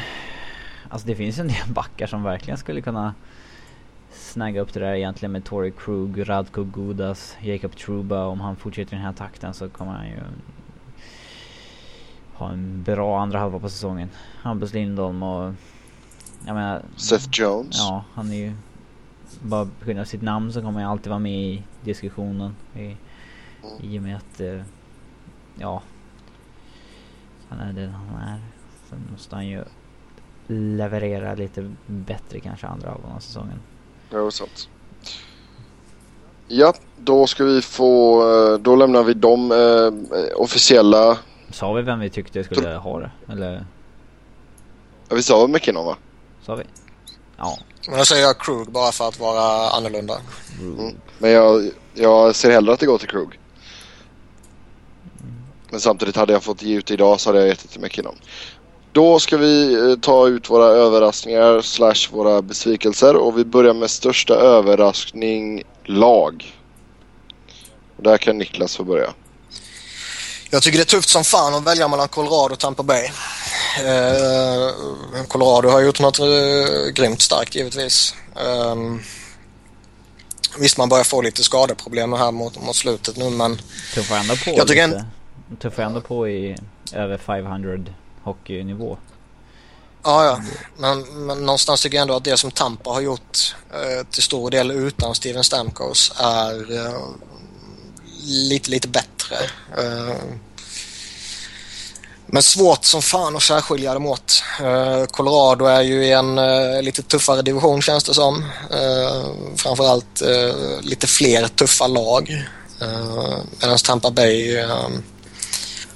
[0.89, 3.14] Alltså det finns en del backar som verkligen skulle kunna
[4.12, 8.25] snagga upp det där egentligen med Tory Krug, Radko Gudas, Jacob Truba.
[8.27, 10.20] Om han fortsätter i den här takten så kommer han ju
[12.35, 14.11] ha en bra andra halva på säsongen.
[14.43, 15.53] Hampus Lindholm och...
[16.47, 16.83] Jag menar...
[16.97, 17.77] Seth Jones.
[17.79, 18.53] Ja, han är ju...
[19.41, 22.57] Bara på grund av sitt namn så kommer han alltid vara med i diskussionen.
[22.77, 22.97] I,
[23.81, 24.41] i och med att...
[24.41, 24.62] eh,
[25.59, 25.83] ja.
[27.49, 28.41] Han är den han är.
[28.91, 29.64] Sen måste han ju
[30.47, 33.59] leverera lite bättre kanske andra halvan av säsongen.
[34.11, 34.68] Det är sant.
[36.49, 38.22] Ja, då ska vi få...
[38.53, 41.18] eh, Då lämnar vi de eh, officiella...
[41.51, 43.11] Sa vi vem vi tyckte skulle ha det?
[43.29, 43.64] Eller
[45.09, 45.97] Ja, vi sa McKinnon va?
[46.43, 46.64] sa vi?
[47.37, 47.59] Ja.
[47.89, 50.16] Men då säger jag Krug bara för att vara annorlunda.
[50.61, 50.95] Mm.
[51.18, 53.39] Men jag, jag ser hellre att det går till Krug.
[55.70, 58.16] Men samtidigt hade jag fått ge ut idag så hade jag gett det till McKinnon.
[58.93, 63.91] Då ska vi eh, ta ut våra överraskningar slash våra besvikelser och vi börjar med
[63.91, 66.55] största överraskning lag.
[67.97, 69.14] Och där kan Niklas få börja.
[70.55, 73.05] Jag tycker det är tufft som fan att välja mellan Colorado och Tampa Bay.
[73.78, 76.26] Eh, Colorado har gjort något eh,
[76.94, 78.14] grymt starkt givetvis.
[78.36, 78.74] Eh,
[80.59, 83.59] visst, man börjar få lite skadeproblem här mot, mot slutet nu men
[83.94, 85.07] Tuffar ändå på Jag tycker lite.
[85.62, 86.57] Tuffar ändå på i
[86.92, 87.92] över 500
[88.22, 88.98] hockeynivå.
[90.02, 90.40] Ja, ja.
[90.76, 94.50] Men, men någonstans tycker jag ändå att det som Tampa har gjort eh, till stor
[94.50, 97.00] del utan Steven Stamkos är eh,
[98.25, 99.37] lite, lite bättre.
[99.79, 100.16] Eh,
[102.27, 104.43] men svårt som fan att särskilja dem åt.
[104.61, 108.45] Eh, Colorado är ju i en eh, lite tuffare division känns det som.
[109.57, 110.22] Framförallt
[110.81, 112.45] lite fler tuffa lag.
[113.61, 114.66] Medan Tampa Bay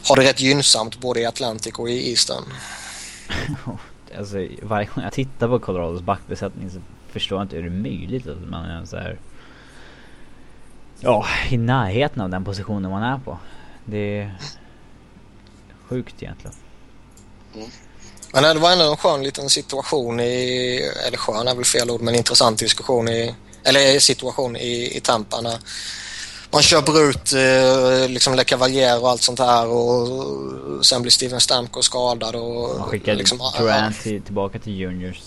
[0.09, 2.45] har det rätt gynnsamt både i Atlantic och i Eastern.
[4.19, 6.79] Alltså varje gång jag tittar på Colorados backbesättning så
[7.13, 9.19] förstår jag inte hur det är möjligt att man är så här.
[11.01, 13.39] Ja, i närheten av den positionen man är på.
[13.85, 14.39] Det är
[15.89, 16.57] sjukt egentligen.
[18.33, 22.01] Men det var ändå en skön liten situation i, eller skön är väl fel ord,
[22.01, 23.35] men intressant diskussion i,
[23.65, 25.59] eller situation i, i Tampa när
[26.51, 31.41] man köper ut eh, liksom Le Cavalier och allt sånt här och sen blir Steven
[31.41, 35.21] Stamkos skadad och Man skickar liksom, Durant till, tillbaka till juniors.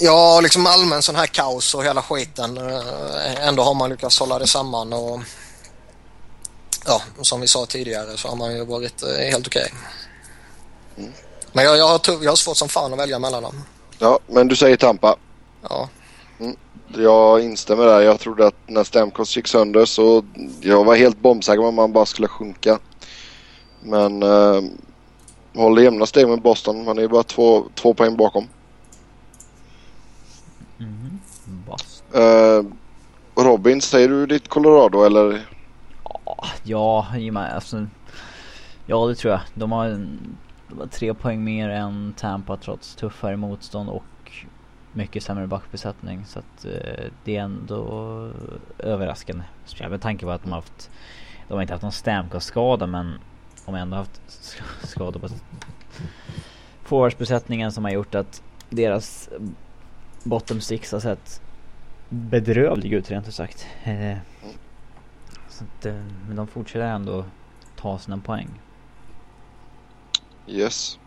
[0.00, 2.56] Ja, liksom allmän sån här kaos och hela skiten.
[2.58, 5.20] Eh, Ändå har man lyckats hålla det samman och
[6.86, 9.72] ja, som vi sa tidigare så har man ju varit eh, helt okej.
[11.52, 13.64] Men jag, jag, har, jag har svårt som fan att välja mellan dem.
[13.98, 15.16] Ja, men du säger Tampa.
[15.68, 15.88] Ja.
[16.94, 18.00] Jag instämmer där.
[18.00, 20.24] Jag trodde att när Stamkos gick sönder så
[20.60, 22.78] jag var helt bombsäker att man bara skulle sjunka.
[23.80, 24.60] Men eh,
[25.54, 26.84] håller jämna steg med Boston.
[26.84, 28.48] Man är ju bara två, två poäng bakom.
[32.14, 32.64] Eh,
[33.44, 35.46] Robin, säger du ditt Colorado eller?
[36.62, 37.86] Ja, i och med, alltså,
[38.86, 39.40] ja det tror jag.
[39.54, 40.18] De har, en,
[40.68, 44.04] de har tre poäng mer än Tampa trots tuffare motstånd och
[44.92, 46.24] mycket sämre backbesättning.
[46.26, 47.82] Så att eh, det är ändå
[48.78, 49.44] överraskande.
[49.64, 50.90] Speciellt med tanke på att de har haft,
[51.48, 53.18] de har inte haft någon Stamkos-skada men
[53.66, 55.28] de har ändå haft sk- skador på
[56.84, 59.28] forwardsbesättningen som har gjort att deras
[60.28, 61.40] bottom six har sett
[62.08, 63.66] bedrövlig ut rent ut sagt.
[63.84, 64.16] Eh,
[65.48, 65.94] så att, eh,
[66.26, 67.24] men de fortsätter ändå
[67.80, 68.48] ta sina poäng.
[70.46, 70.98] Yes.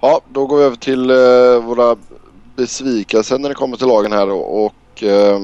[0.00, 1.96] Ja, då går vi över till eh, våra
[2.56, 5.40] besvikelser när det kommer till lagen här och, och eh,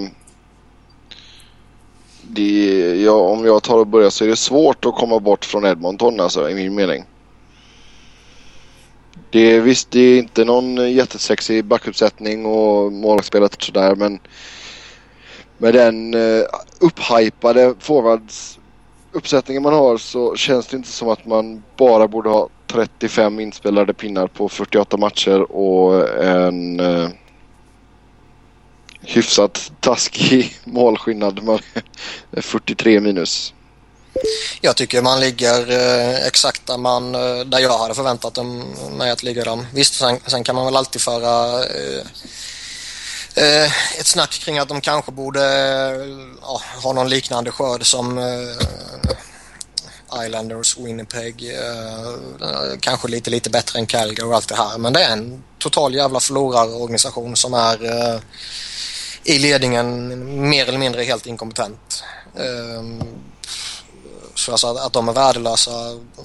[2.23, 5.65] det, ja, om jag tar och börjar så är det svårt att komma bort från
[5.65, 7.05] Edmonton alltså i min mening.
[9.31, 14.21] Det är visst, det är inte någon jättesexig backuppsättning och målvaktsspelet och sådär men
[15.59, 16.45] med den uh,
[16.81, 23.41] upphypade forwardsuppsättningen man har så känns det inte som att man bara borde ha 35
[23.41, 27.09] inspelade pinnar på 48 matcher och en uh,
[29.01, 31.43] hyfsat taskig målskillnad.
[31.43, 31.59] Man,
[32.33, 33.55] 43 minus.
[34.61, 39.11] Jag tycker man ligger eh, exakt där, man, eh, där jag hade förväntat dem, mig
[39.11, 39.67] att ligga dem.
[39.73, 42.07] Visst, sen, sen kan man väl alltid föra eh,
[43.35, 45.43] Eh, ett snack kring att de kanske borde
[46.43, 48.57] eh, ha någon liknande skörd som eh,
[50.27, 54.79] Islanders, Winnipeg, eh, kanske lite, lite bättre än Calgary och allt det här.
[54.79, 58.21] Men det är en total jävla förlorarorganisation som är eh,
[59.25, 60.09] i ledningen
[60.49, 62.05] mer eller mindre helt inkompetent.
[62.39, 63.03] Ehm,
[64.35, 65.71] så alltså att, att de är värdelösa,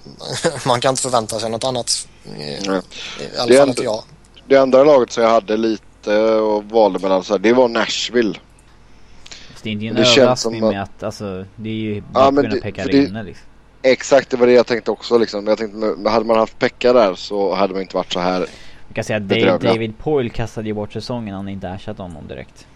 [0.67, 2.07] man kan inte förvänta sig något annat.
[2.37, 2.81] I, i alla
[3.21, 4.03] Det fall ändå- inte jag.
[4.47, 8.33] Det andra laget som jag hade lite och valde mellan så här, det var Nashville.
[9.29, 12.31] Så det är inte en överraskning som att- med att alltså, det är ju Ja,
[12.31, 13.45] men det- för det- liksom.
[13.81, 15.43] Exakt, det var det jag tänkte också liksom.
[15.43, 18.45] Men Jag tänkte, hade man haft Pekka där så hade man inte varit så här.
[18.87, 19.29] Vi kan säga att.
[19.29, 22.67] Dave, David Poyle kastade ju bort säsongen han inte ersatt honom direkt.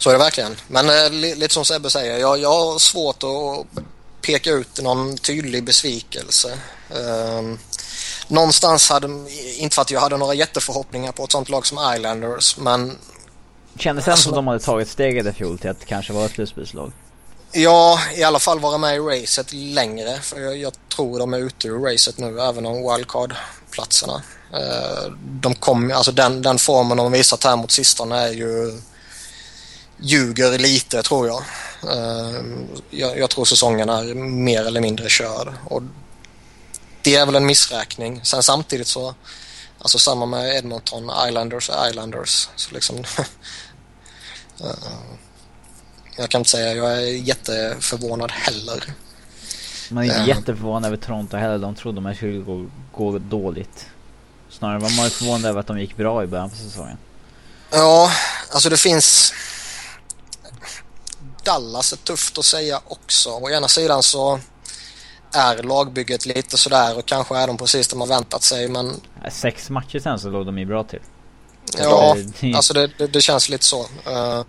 [0.00, 0.56] Så är det verkligen.
[0.68, 3.84] Men eh, li, lite som Sebbe säger, jag, jag har svårt att
[4.22, 6.58] peka ut någon tydlig besvikelse.
[6.90, 7.58] Um,
[8.28, 9.08] någonstans hade,
[9.56, 12.98] inte för att jag hade några jätteförhoppningar på ett sånt lag som Islanders, men
[13.78, 16.24] Kändes det Alltså- som att de hade tagit steget i fjol till att kanske vara
[16.24, 16.92] ett slutspelslag?
[17.52, 20.18] ja, i alla fall vara med i racet längre.
[20.22, 24.22] För jag, jag tror de är ute ur racet nu, även om wildcard-platserna.
[24.52, 28.80] Eh, de kom, alltså den, den formen de visat här mot sistone är ju
[30.02, 31.42] ljuger lite tror jag.
[31.96, 32.40] Eh,
[32.90, 33.18] jag.
[33.18, 35.52] Jag tror säsongen är mer eller mindre körd.
[35.64, 35.82] Och
[37.02, 38.20] det är väl en missräkning.
[38.24, 39.14] Sen samtidigt så,
[39.78, 42.48] alltså samma med Edmonton, Islanders är Islanders.
[42.56, 42.96] Så liksom,
[44.60, 44.66] eh,
[46.16, 48.84] jag kan inte säga jag är jätteförvånad heller.
[49.90, 50.26] Man är inte Ja.
[50.36, 51.58] jätteförvånad över Toronto heller.
[51.58, 53.86] De trodde de här skulle gå, gå dåligt.
[54.50, 56.96] Snarare var man förvånad över att de gick bra i början på säsongen.
[57.70, 58.10] Ja,
[58.50, 59.32] alltså det finns...
[61.44, 63.30] Dallas är tufft att säga också.
[63.30, 64.40] Å ena sidan så
[65.32, 69.00] är lagbygget lite sådär och kanske är de precis det man väntat sig men
[69.32, 71.00] Sex matcher sen så låg de ju bra till.
[71.78, 72.16] ja,
[72.56, 73.80] alltså det, det, det känns lite så.
[73.80, 74.44] Eh,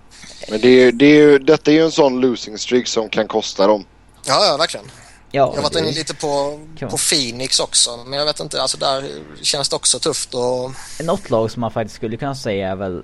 [0.49, 3.09] Men det är, ju- det är ju, detta är ju en sån losing streak som
[3.09, 3.85] kan kosta dem.
[4.25, 4.85] ja, ja, verkligen.
[5.33, 8.61] Ja, Jag har varit det- inne lite på, på Phoenix också men jag vet inte,
[8.61, 9.09] alltså där
[9.41, 10.71] känns det också tufft och
[11.03, 13.03] Något lag som man faktiskt skulle kunna säga är väl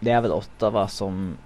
[0.00, 1.38] Det är väl Ottawa som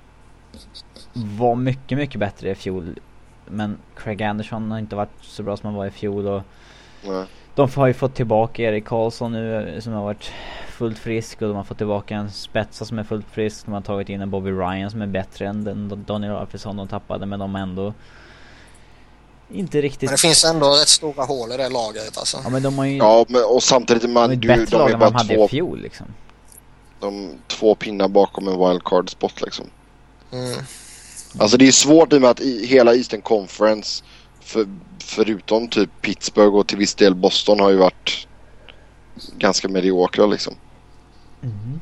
[1.19, 2.99] Var mycket, mycket bättre i fjol
[3.47, 6.43] Men Craig Anderson har inte varit så bra som han var i fjol och
[7.03, 7.25] Nej.
[7.55, 10.31] De har ju fått tillbaka Erik Karlsson nu eh, som har varit
[10.69, 13.65] fullt frisk och de har fått tillbaka en spetsa som är fullt frisk.
[13.65, 16.89] De har tagit in en Bobby Ryan som är bättre än den Daniel Alfredsson de
[16.89, 17.95] tappade men de ändå
[19.51, 20.11] inte riktigt...
[20.11, 22.39] men det finns ändå rätt stora hål i det laget alltså.
[22.45, 24.65] Ja men de har ju Ja, men, och samtidigt de man, är ett du, bättre
[24.65, 26.07] de lag än vad de hade två, i fjol liksom.
[27.01, 29.67] de, två pinnar bakom en wildcard spot liksom.
[30.33, 30.59] Mm.
[31.39, 34.05] Alltså det är svårt i och med att i, hela Eastern Conference
[34.41, 34.67] för,
[35.05, 38.27] förutom typ Pittsburgh och till viss del Boston har ju varit
[39.39, 40.55] ganska mediokra liksom.
[41.41, 41.81] Mhm.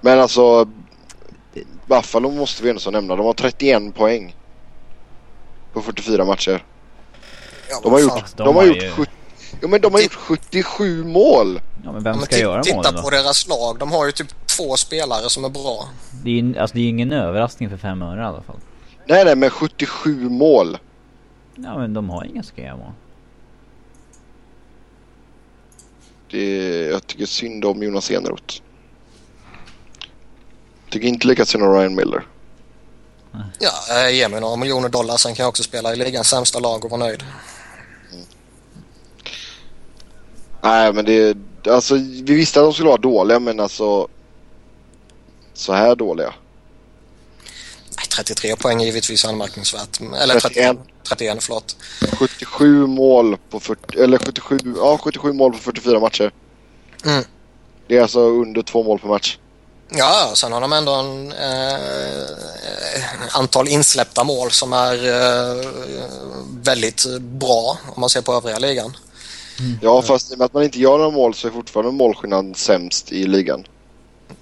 [0.00, 0.68] Men alltså
[1.86, 3.16] Buffalo måste vi ändå så nämna.
[3.16, 4.36] De har 31 poäng.
[5.72, 6.64] På 44 matcher.
[7.70, 9.10] Ja, De har gjort, de har gjort, ju- 70,
[9.60, 11.60] ja, men de har gjort 77 mål.
[11.84, 13.02] Ja men vem Ja, men ska ti- göra titta målen då?
[13.02, 13.78] på deras lag.
[13.78, 15.88] De har ju typ två spelare som är bra.
[16.24, 18.56] Det är ju alltså, det är ju ingen överraskning för fem öre i alla fall.
[19.06, 20.78] Nej nej men 77 mål.
[21.54, 22.92] Ja men de har inga göra mål.
[26.30, 28.62] Det, jag tycker synd om Jonas Eneroth.
[30.90, 32.26] Tycker inte lika synd om Ryan Miller.
[33.58, 36.58] Ja, eh, ge mig några miljoner dollar sen kan jag också spela i ligans sämsta
[36.58, 37.24] lag och vara nöjd.
[40.62, 41.36] Nej men det,
[41.68, 44.08] alltså vi visste att de skulle vara dåliga men alltså
[45.54, 46.34] så här dåliga.
[47.96, 50.00] Nej, 33 poäng är givetvis anmärkningsvärt.
[50.00, 50.54] Eller 31.
[50.54, 50.78] 31.
[51.08, 51.76] 31, förlåt.
[52.18, 56.32] 77 mål på 40, eller 77, ja 77 mål på 44 matcher.
[57.04, 57.24] Mm.
[57.88, 59.38] Det är alltså under två mål per match.
[59.94, 61.78] Ja, sen har de ändå en eh,
[63.38, 65.66] antal insläppta mål som är eh,
[66.62, 68.96] väldigt bra om man ser på övriga ligan.
[69.82, 72.54] Ja fast i och med att man inte gör några mål så är fortfarande målskillnaden
[72.54, 73.64] sämst i ligan.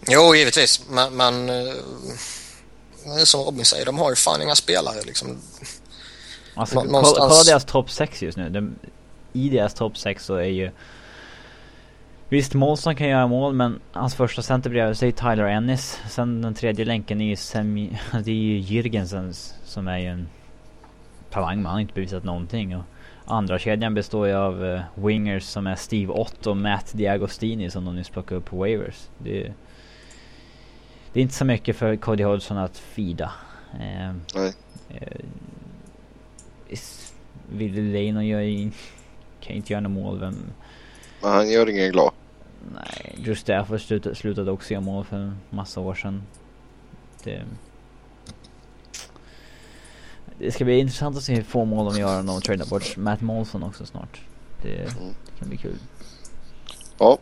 [0.08, 1.74] Jo, givetvis, men, men eh,
[3.24, 5.38] som Robin säger, de har ju fan inga spelare liksom.
[6.54, 8.48] Alltså någonstans- kolla deras topp 6 just nu.
[8.48, 8.74] De,
[9.32, 10.70] I deras topp 6 så är ju
[12.28, 15.98] Visst, Molson kan göra mål men hans första center bredvid sig är Tyler Ennis.
[16.10, 20.28] Sen den tredje länken är ju Semi, det är ju Jürgensen som är ju en
[21.30, 22.76] talang men han har inte bevisat någonting.
[22.76, 22.82] Och
[23.26, 27.84] andra kedjan består ju av eh, wingers som är Steve Ott och Matt Diagostini som
[27.84, 28.96] de nyss plockade upp på waivers.
[29.18, 29.54] Det, är-
[31.12, 33.32] det är inte så mycket för Cody Hodgson att fida.
[33.72, 34.52] Eh, Nej.
[34.88, 35.24] Eh,
[37.50, 38.70] Leino gör ju,
[39.40, 40.20] kan inte göra något mål.
[40.20, 40.34] Vem,
[41.22, 42.12] Men han gör ingen glad.
[42.74, 46.22] Nej, just Stafford slutade, slutade också göra mål för en massa år sedan.
[47.24, 47.42] Det...
[50.38, 52.96] Det ska bli intressant att se hur få mål de gör om de tradar bort
[52.96, 54.20] Matt Molson också snart.
[54.62, 54.94] Det
[55.38, 55.78] kan bli kul.
[56.98, 57.18] Ja.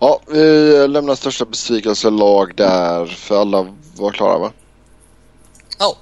[0.00, 4.52] Ja, vi lämnar största besvikelse lag där för alla var klara va?
[5.78, 5.96] Ja.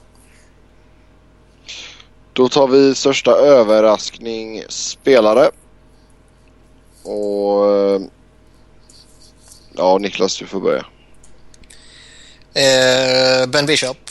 [2.32, 5.50] Då tar vi största överraskning spelare.
[7.02, 8.00] Och eh,
[9.76, 10.86] ja, Niklas du får börja.
[12.54, 14.03] Eh, ben Bishop.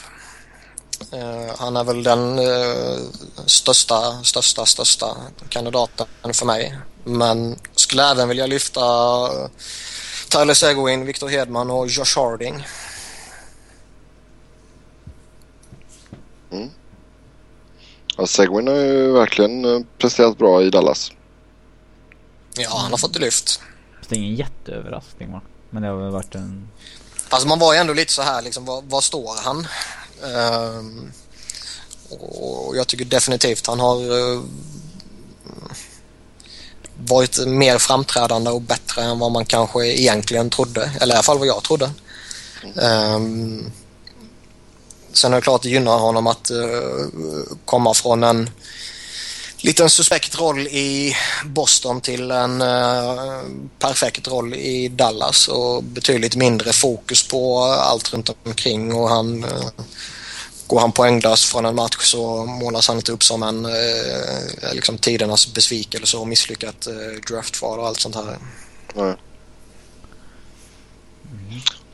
[1.14, 2.98] Eh, han är väl den eh,
[3.46, 5.18] största, största, största
[5.50, 6.78] kandidaten för mig.
[7.04, 8.82] Men skulle även vilja lyfta
[9.26, 9.50] eh,
[10.30, 12.66] Tyler Seguin, Victor Hedman och Josh Harding.
[18.18, 21.12] Ja, Seguin har ju verkligen presterat bra i Dallas.
[22.56, 23.62] Ja, han har fått det lyft.
[23.98, 25.42] Fast det är ingen jätteöverraskning va?
[25.70, 26.70] Men det har väl varit en...
[27.30, 29.68] Alltså man var ju ändå lite så här liksom, var, var står han?
[30.24, 31.12] Ehm,
[32.20, 34.42] och jag tycker definitivt han har eh,
[36.98, 40.92] varit mer framträdande och bättre än vad man kanske egentligen trodde.
[41.02, 41.92] Eller i alla fall vad jag trodde.
[42.76, 43.72] Um,
[45.14, 47.06] sen är det klart det gynnar honom att uh,
[47.66, 48.50] komma från en
[49.58, 53.42] liten suspekt roll i Boston till en uh,
[53.80, 59.70] perfekt roll i Dallas och betydligt mindre fokus på allt runt omkring och han uh,
[60.74, 64.98] går han poänglös från en match så målas han inte upp som en uh, liksom
[64.98, 68.38] tidernas besvikelse och misslyckat uh, draftval och allt sånt här.
[68.96, 69.16] Nej.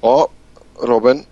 [0.01, 0.27] Ja,
[0.81, 1.25] Robin.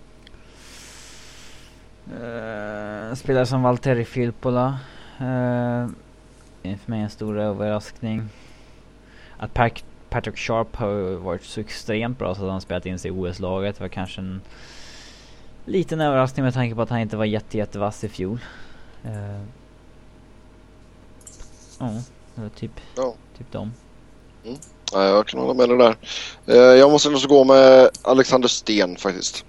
[2.12, 4.78] Uh, spelare som Valtteri Filppula.
[5.20, 5.88] Uh,
[6.62, 8.28] är för mig en stor överraskning.
[9.38, 9.72] Att Pat
[10.10, 13.80] Patrick Sharp har varit så extremt bra så att han spelat in sig i OS-laget
[13.80, 14.40] var kanske en
[15.68, 18.40] liten överraskning med tanke på att han inte var jätte, jättevass i fjol.
[19.02, 19.42] Ja, uh,
[21.78, 22.00] oh,
[22.34, 23.14] det var typ, ja.
[23.38, 23.72] typ dem.
[24.44, 24.58] Mm.
[24.92, 25.96] Ja, jag kan hålla med dig där.
[26.48, 29.44] Uh, jag måste också gå med Alexander Sten faktiskt.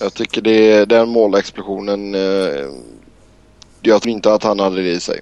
[0.00, 2.72] Jag tycker det, den målexplosionen uh,
[3.82, 5.20] jag tror inte att han hade det i sig.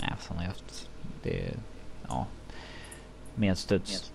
[0.00, 0.88] Nej, han har haft
[1.22, 1.54] det,
[2.08, 2.26] ja,
[3.34, 4.12] medstuds.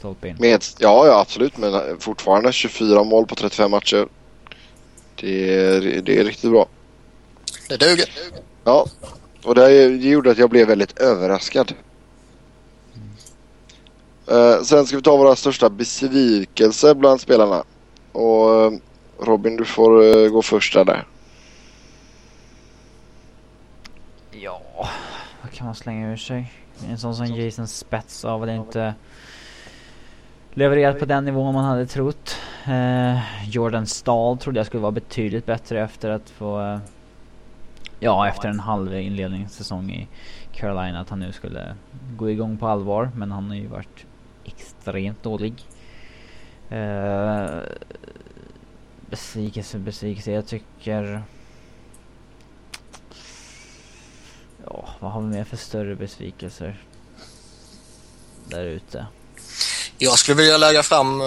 [0.00, 0.36] Stolpe in.
[0.38, 1.56] Med, ja, ja, absolut.
[1.56, 4.08] Men fortfarande 24 mål på 35 matcher.
[5.14, 6.66] Det är, det är riktigt bra.
[7.68, 8.08] Det duger.
[8.64, 8.86] Ja,
[9.44, 11.74] och det gjorde att jag blev väldigt överraskad.
[14.30, 17.64] Uh, sen ska vi ta våra största besvikelser bland spelarna.
[18.12, 18.78] Och uh,
[19.18, 21.06] Robin, du får uh, gå först där.
[24.30, 24.62] Ja,
[25.42, 26.52] vad kan man slänga ur sig?
[26.88, 28.94] En sån som Jason Spets har väl inte
[30.54, 32.36] levererat på den nivån man hade trott.
[32.66, 36.62] Eh, Jordan Stahl trodde jag skulle vara betydligt bättre efter att få...
[36.62, 36.78] Eh,
[38.00, 40.08] ja, efter en halv inledningssäsong i
[40.52, 41.00] Carolina.
[41.00, 41.74] Att han nu skulle
[42.16, 43.10] gå igång på allvar.
[43.14, 44.06] Men han har ju varit
[44.44, 45.54] extremt dålig.
[46.68, 47.46] Eh,
[49.10, 50.32] besvikelse, besvikelse.
[50.32, 51.22] Jag tycker...
[54.64, 56.76] Ja, vad har vi mer för större besvikelser?
[58.48, 59.06] Där ute.
[60.02, 61.22] Jag skulle vilja lägga fram,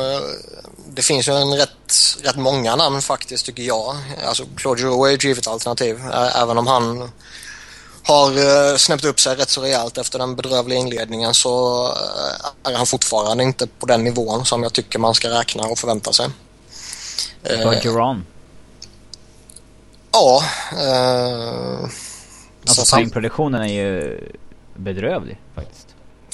[0.88, 3.95] det finns ju en rätt, rätt många namn faktiskt tycker jag.
[4.28, 6.00] Alltså Claude Giroux är ju ett givet alternativ.
[6.36, 7.12] Även om han
[8.04, 11.86] har snäppt upp sig rätt så rejält efter den bedrövliga inledningen så
[12.64, 16.14] är han fortfarande inte på den nivån som jag tycker man ska räkna och förvänta
[16.14, 16.30] sig.
[17.44, 18.26] Bergeron?
[20.12, 20.44] Ja.
[20.72, 21.90] Eh,
[22.68, 24.20] Alltså poängproduktionen är ju
[24.76, 25.88] bedrövlig faktiskt.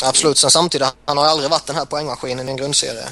[0.04, 3.06] Absolut, sen samtidigt, han har aldrig varit den här poängmaskinen i en grundserie.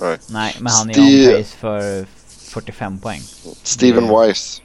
[0.00, 1.36] Nej, Nej men han är Steve...
[1.36, 2.06] on pace för
[2.48, 3.22] 45 poäng.
[3.62, 4.26] Steven det...
[4.26, 4.62] Wise.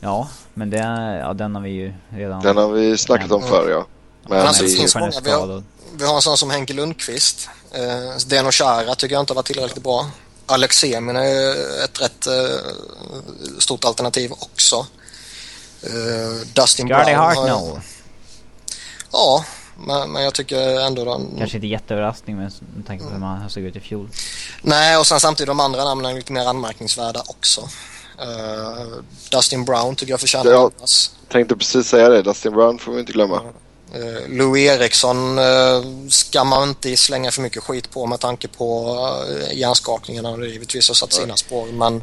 [0.00, 0.78] Ja, men det,
[1.22, 2.42] ja, den har vi ju redan...
[2.42, 3.86] Den har vi snackat om förr ja.
[4.28, 5.20] Men alltså, det finns många.
[5.24, 5.62] Vi har,
[5.92, 7.48] vi har en sån som Henke Lundqvist.
[7.72, 10.10] Eh, Deno Chara tycker jag inte har varit tillräckligt bra.
[10.46, 14.86] Alex Semin är ett rätt eh, stort alternativ också.
[15.84, 17.80] Uh, Dustin Gardy Brown Hart har...
[19.12, 19.44] Ja,
[19.78, 21.34] men, men jag tycker ändå den...
[21.38, 22.52] Kanske inte jätteöverraskning med
[22.86, 24.08] tanke på hur man såg ut i fjol.
[24.62, 27.60] Nej, och sen samtidigt de andra namnen är lite mer anmärkningsvärda också.
[27.60, 30.72] Uh, Dustin Brown tycker jag förtjänar Jag
[31.28, 32.22] tänkte precis säga det.
[32.22, 33.36] Dustin Brown får vi inte glömma.
[33.36, 38.96] Uh, Louis Eriksson uh, ska man inte slänga för mycket skit på med tanke på
[39.30, 41.66] uh, hjärnskakningarna och givetvis har satt sina spår.
[41.66, 42.02] Men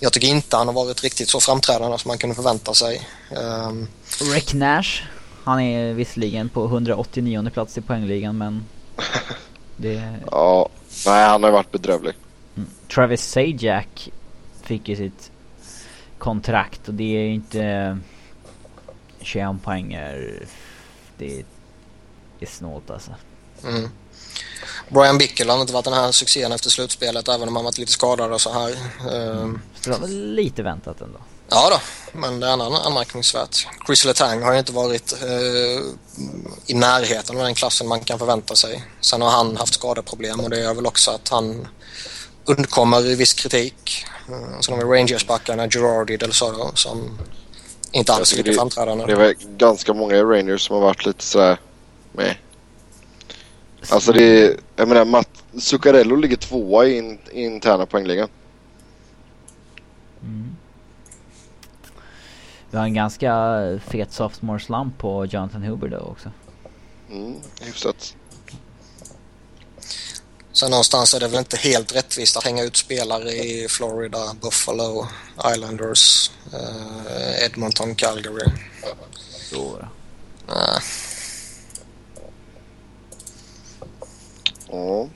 [0.00, 3.08] jag tycker inte han har varit riktigt så framträdande som man kunde förvänta sig.
[3.30, 3.88] Um,
[4.34, 5.02] Rick Nash?
[5.44, 8.64] Han är visserligen på 189 plats i poängligan men
[9.76, 10.18] det...
[10.30, 10.68] Ja,
[11.06, 12.14] nej han har varit bedrövlig.
[12.56, 12.68] Mm.
[12.94, 14.10] Travis Sajak
[14.62, 15.30] fick ju sitt
[16.18, 17.98] kontrakt och det är inte
[19.20, 20.42] 21 poänger.
[21.18, 21.44] Det är,
[22.38, 23.10] det är snålt alltså.
[23.66, 23.88] Mm.
[24.88, 27.92] Brian Bickel har inte varit den här succén efter slutspelet även om han varit lite
[27.92, 28.74] skadad och så här.
[29.12, 29.60] Mm.
[29.80, 31.18] Så det var väl lite väntat ändå.
[31.48, 31.80] Ja då,
[32.18, 33.66] men det är annan anmärkningsvärt.
[33.86, 35.82] Chris Letang har ju inte varit eh,
[36.66, 38.84] i närheten av den klassen man kan förvänta sig.
[39.00, 41.68] Sen har han haft skadeproblem och det gör väl också att han
[42.44, 44.04] undkommer viss kritik.
[44.28, 47.18] Eh, sen har vi Rangers-backarna Girardi Del Soro som
[47.92, 49.06] inte alls är lika framträdande.
[49.06, 51.58] Det väl ganska många Rangers som har varit lite sådär
[52.12, 52.36] med.
[53.88, 58.28] Alltså det är, jag menar Matt Zuccarello ligger tvåa i, in, interna poängligan.
[60.22, 60.56] Mm.
[62.74, 66.30] Vi har en ganska fet sophomore slump på Jonathan Huber då också.
[67.10, 68.16] Mm, hyfsat.
[70.52, 75.06] Sen någonstans är det väl inte helt rättvist att hänga ut spelare i Florida, Buffalo,
[75.54, 78.50] Islanders, eh, Edmonton, Calgary.
[79.50, 79.78] Så.
[80.48, 80.82] Äh.
[84.70, 85.08] Ja.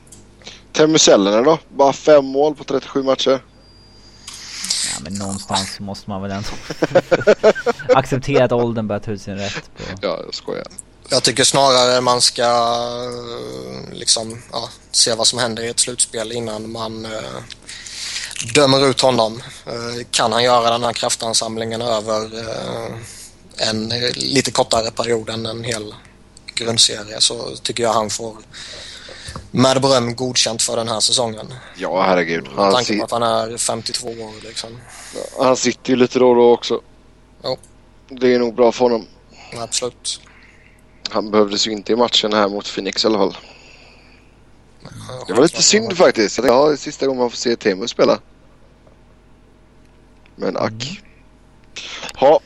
[0.72, 0.98] Teemu
[1.44, 1.58] då?
[1.68, 3.40] Bara fem mål på 37 matcher.
[4.98, 6.48] Ja men någonstans måste man väl ändå
[7.94, 9.82] acceptera att åldern börjar ta ut sin rätt på.
[10.00, 10.66] Ja, jag skojar.
[11.10, 16.32] Jag tycker snarare man ska eh, liksom ja, se vad som händer i ett slutspel
[16.32, 17.12] innan man uh,
[18.54, 19.42] dömer ut honom.
[19.66, 22.96] Uh, kan han göra den här kraftansamlingen över uh,
[23.56, 25.94] en lite kortare period än en hel
[26.54, 28.36] grundserie så tycker jag han får
[29.50, 31.54] med beröm godkänt för den här säsongen.
[31.76, 32.44] Ja, herregud.
[32.44, 34.70] Med han tanke på att han är 52 år liksom.
[35.38, 36.80] Han sitter ju lite då och då också.
[37.44, 37.56] Jo.
[38.08, 39.06] Det är nog bra för honom.
[39.56, 40.20] Absolut.
[41.10, 43.36] Han behövdes ju inte i matchen här mot Phoenix i alla fall.
[45.26, 46.38] Det var lite synd faktiskt.
[46.38, 48.18] Ja, det är sista gången man får se Teemu spela.
[50.36, 50.70] Men ack.
[50.70, 50.96] Mm.
[52.20, 52.40] Ja,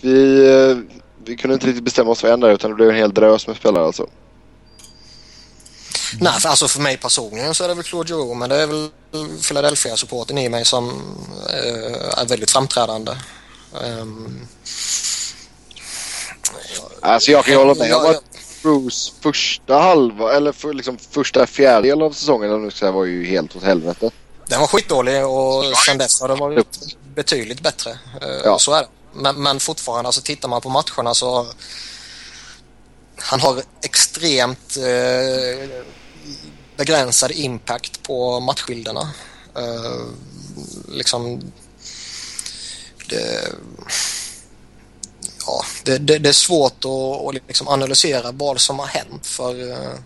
[0.00, 0.78] vi, eh,
[1.24, 3.46] vi kunde inte riktigt bestämma oss för en där utan det blev en hel drös
[3.46, 4.06] med spelare alltså.
[6.12, 6.24] Mm.
[6.24, 8.66] Nej, för, alltså för mig personligen så är det väl Claude Giroux men det är
[8.66, 8.90] väl
[9.48, 10.88] Philadelphia-supporten i mig som
[11.50, 13.12] äh, är väldigt framträdande.
[13.72, 14.48] Um,
[17.00, 18.22] alltså jag kan ju hålla med om att
[18.62, 23.56] Bruce första halva eller för, liksom första fjärdedel av säsongen nu ska var ju helt
[23.56, 24.10] åt helvete.
[24.46, 26.66] Den var skitdålig och sen dess har den varit
[27.14, 27.90] betydligt bättre.
[27.90, 28.58] Uh, ja.
[28.58, 28.88] Så är det.
[29.12, 31.46] Men, men fortfarande, alltså tittar man på matcherna så
[33.20, 35.68] han har extremt eh,
[36.76, 39.10] begränsad impact på matchbilderna.
[39.58, 40.06] Uh,
[40.88, 41.40] liksom
[43.08, 43.48] det,
[45.46, 49.54] ja, det, det, det, är svårt att, att liksom analysera vad som har hänt för
[49.54, 49.98] uh,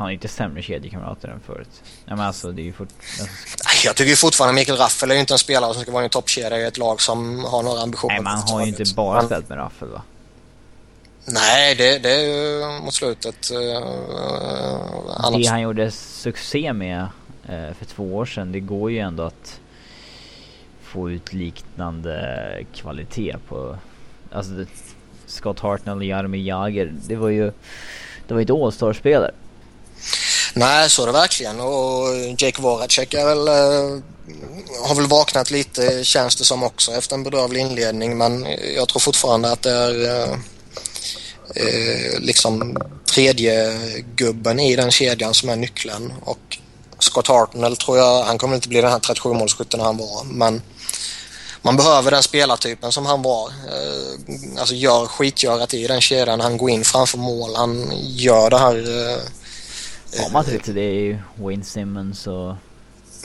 [0.00, 1.68] han är inte sämre kedjekamrater än förut.
[2.04, 2.88] Ja, men alltså, det är ju fort...
[3.20, 3.34] Alltså...
[3.84, 6.58] Jag tycker fortfarande Mikael Raffel är ju inte en spelare som ska vara en toppkedja
[6.58, 8.14] i ett lag som har några ambitioner.
[8.14, 10.02] Nej, man har ju inte bara spelat med Raffel va?
[11.32, 13.50] Nej, det, det är ju mot slutet.
[13.50, 13.58] Uh.
[15.38, 17.00] Det han gjorde succé med
[17.50, 19.60] uh, för två år sedan, det går ju ändå att
[20.82, 23.76] få ut liknande kvalitet på...
[24.32, 24.66] Alltså det,
[25.26, 27.52] Scott Hartnell och Jaromir Jagr, det var ju...
[28.28, 29.30] Det var ju ett All-star-spelare.
[30.54, 31.60] Nej, så är det verkligen.
[31.60, 32.04] Och
[32.38, 34.02] Jake Voracek är väl, uh,
[34.88, 38.18] har väl vaknat lite känns det som också efter en bedrövlig inledning.
[38.18, 38.46] Men
[38.76, 40.36] jag tror fortfarande att det är uh,
[41.54, 42.76] eh, liksom
[43.14, 43.78] tredje
[44.16, 46.12] gubben i den kedjan som är nyckeln.
[46.24, 46.58] Och
[46.98, 50.62] Scott Hartnell tror jag, han kommer inte bli den här 37-målsskytten han var, men
[51.62, 53.48] man behöver den spelartypen som han var.
[53.48, 56.40] Eh, alltså gör skitgörat i den kedjan.
[56.40, 57.56] Han går in framför mål.
[57.56, 58.76] Han gör det här...
[58.76, 62.54] Eh, Har man inte det ju Wayne Simmons och...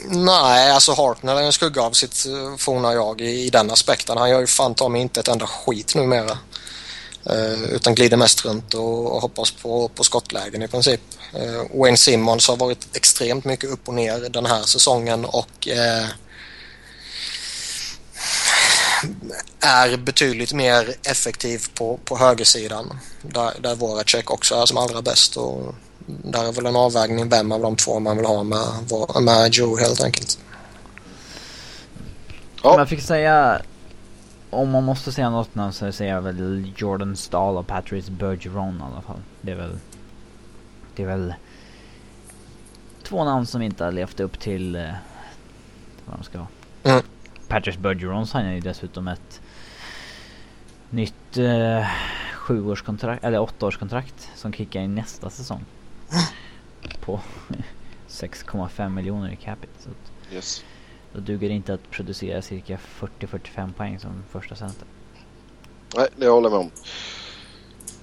[0.08, 2.26] Nej, alltså Hartnell är en skugga av sitt
[2.58, 4.18] forna jag i, i den aspekten.
[4.18, 6.38] Han gör ju fan ta mig inte ett enda skit numera.
[7.30, 11.00] Eh, utan glider mest runt och, och hoppas på, på skottlägen i princip.
[11.32, 16.06] Eh, Wayne Simmons har varit extremt mycket upp och ner den här säsongen och eh,
[19.60, 25.36] är betydligt mer effektiv på, på högersidan där, där Voracek också är som allra bäst.
[25.36, 25.74] Och
[26.06, 28.68] där är väl en avvägning vem av de två man vill ha med,
[29.20, 30.38] med Joe helt enkelt.
[32.62, 32.70] Ja.
[32.70, 33.62] Om jag fick säga
[34.56, 38.78] om man måste säga något namn så säger jag väl Jordan Stahl och Patrice Bergeron
[38.78, 39.20] i alla fall.
[39.40, 39.78] Det är väl...
[40.94, 41.34] Det är väl...
[43.02, 44.76] Två namn som inte har levt upp till...
[44.76, 44.92] Eh,
[46.04, 46.48] vad de ska vara.
[46.82, 47.02] Mm.
[47.48, 49.40] Patrice Bergeron signade ju dessutom ett
[50.90, 51.86] nytt eh,
[52.32, 55.64] sjuårskontrakt, eller åttaårskontrakt som kickar in nästa säsong.
[57.00, 57.20] På
[58.08, 59.90] 6,5 miljoner i capita.
[60.32, 60.64] Yes
[61.16, 62.78] då duger det inte att producera cirka
[63.20, 64.86] 40-45 poäng som första center.
[65.96, 66.70] Nej, det håller jag med om.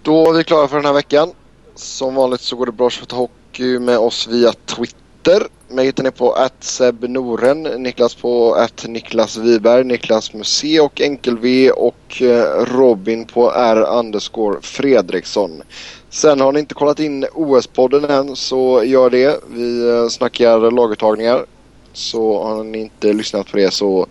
[0.02, 1.32] Då är vi klara för den här veckan.
[1.76, 5.48] Som vanligt så går det bra att köpa hockey med oss via Twitter.
[5.68, 12.22] Mig hittar ni på @sebnoren, Niklas på Niklas Wiberg, Niklas med C och enkel-V och
[12.22, 15.62] eh, Robin på R underscore Fredriksson.
[16.10, 19.40] Sen har ni inte kollat in OS-podden än så gör det.
[19.48, 21.46] Vi eh, snackar laguttagningar.
[21.94, 24.08] Så har ni inte lyssnat på det så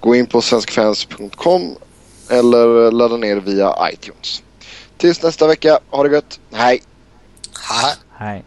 [0.00, 1.76] gå in på svenskfans.com
[2.30, 4.42] eller ladda ner via iTunes.
[4.96, 6.40] Tills nästa vecka, ha det gött.
[6.52, 6.82] Hej!
[8.18, 8.44] Hej.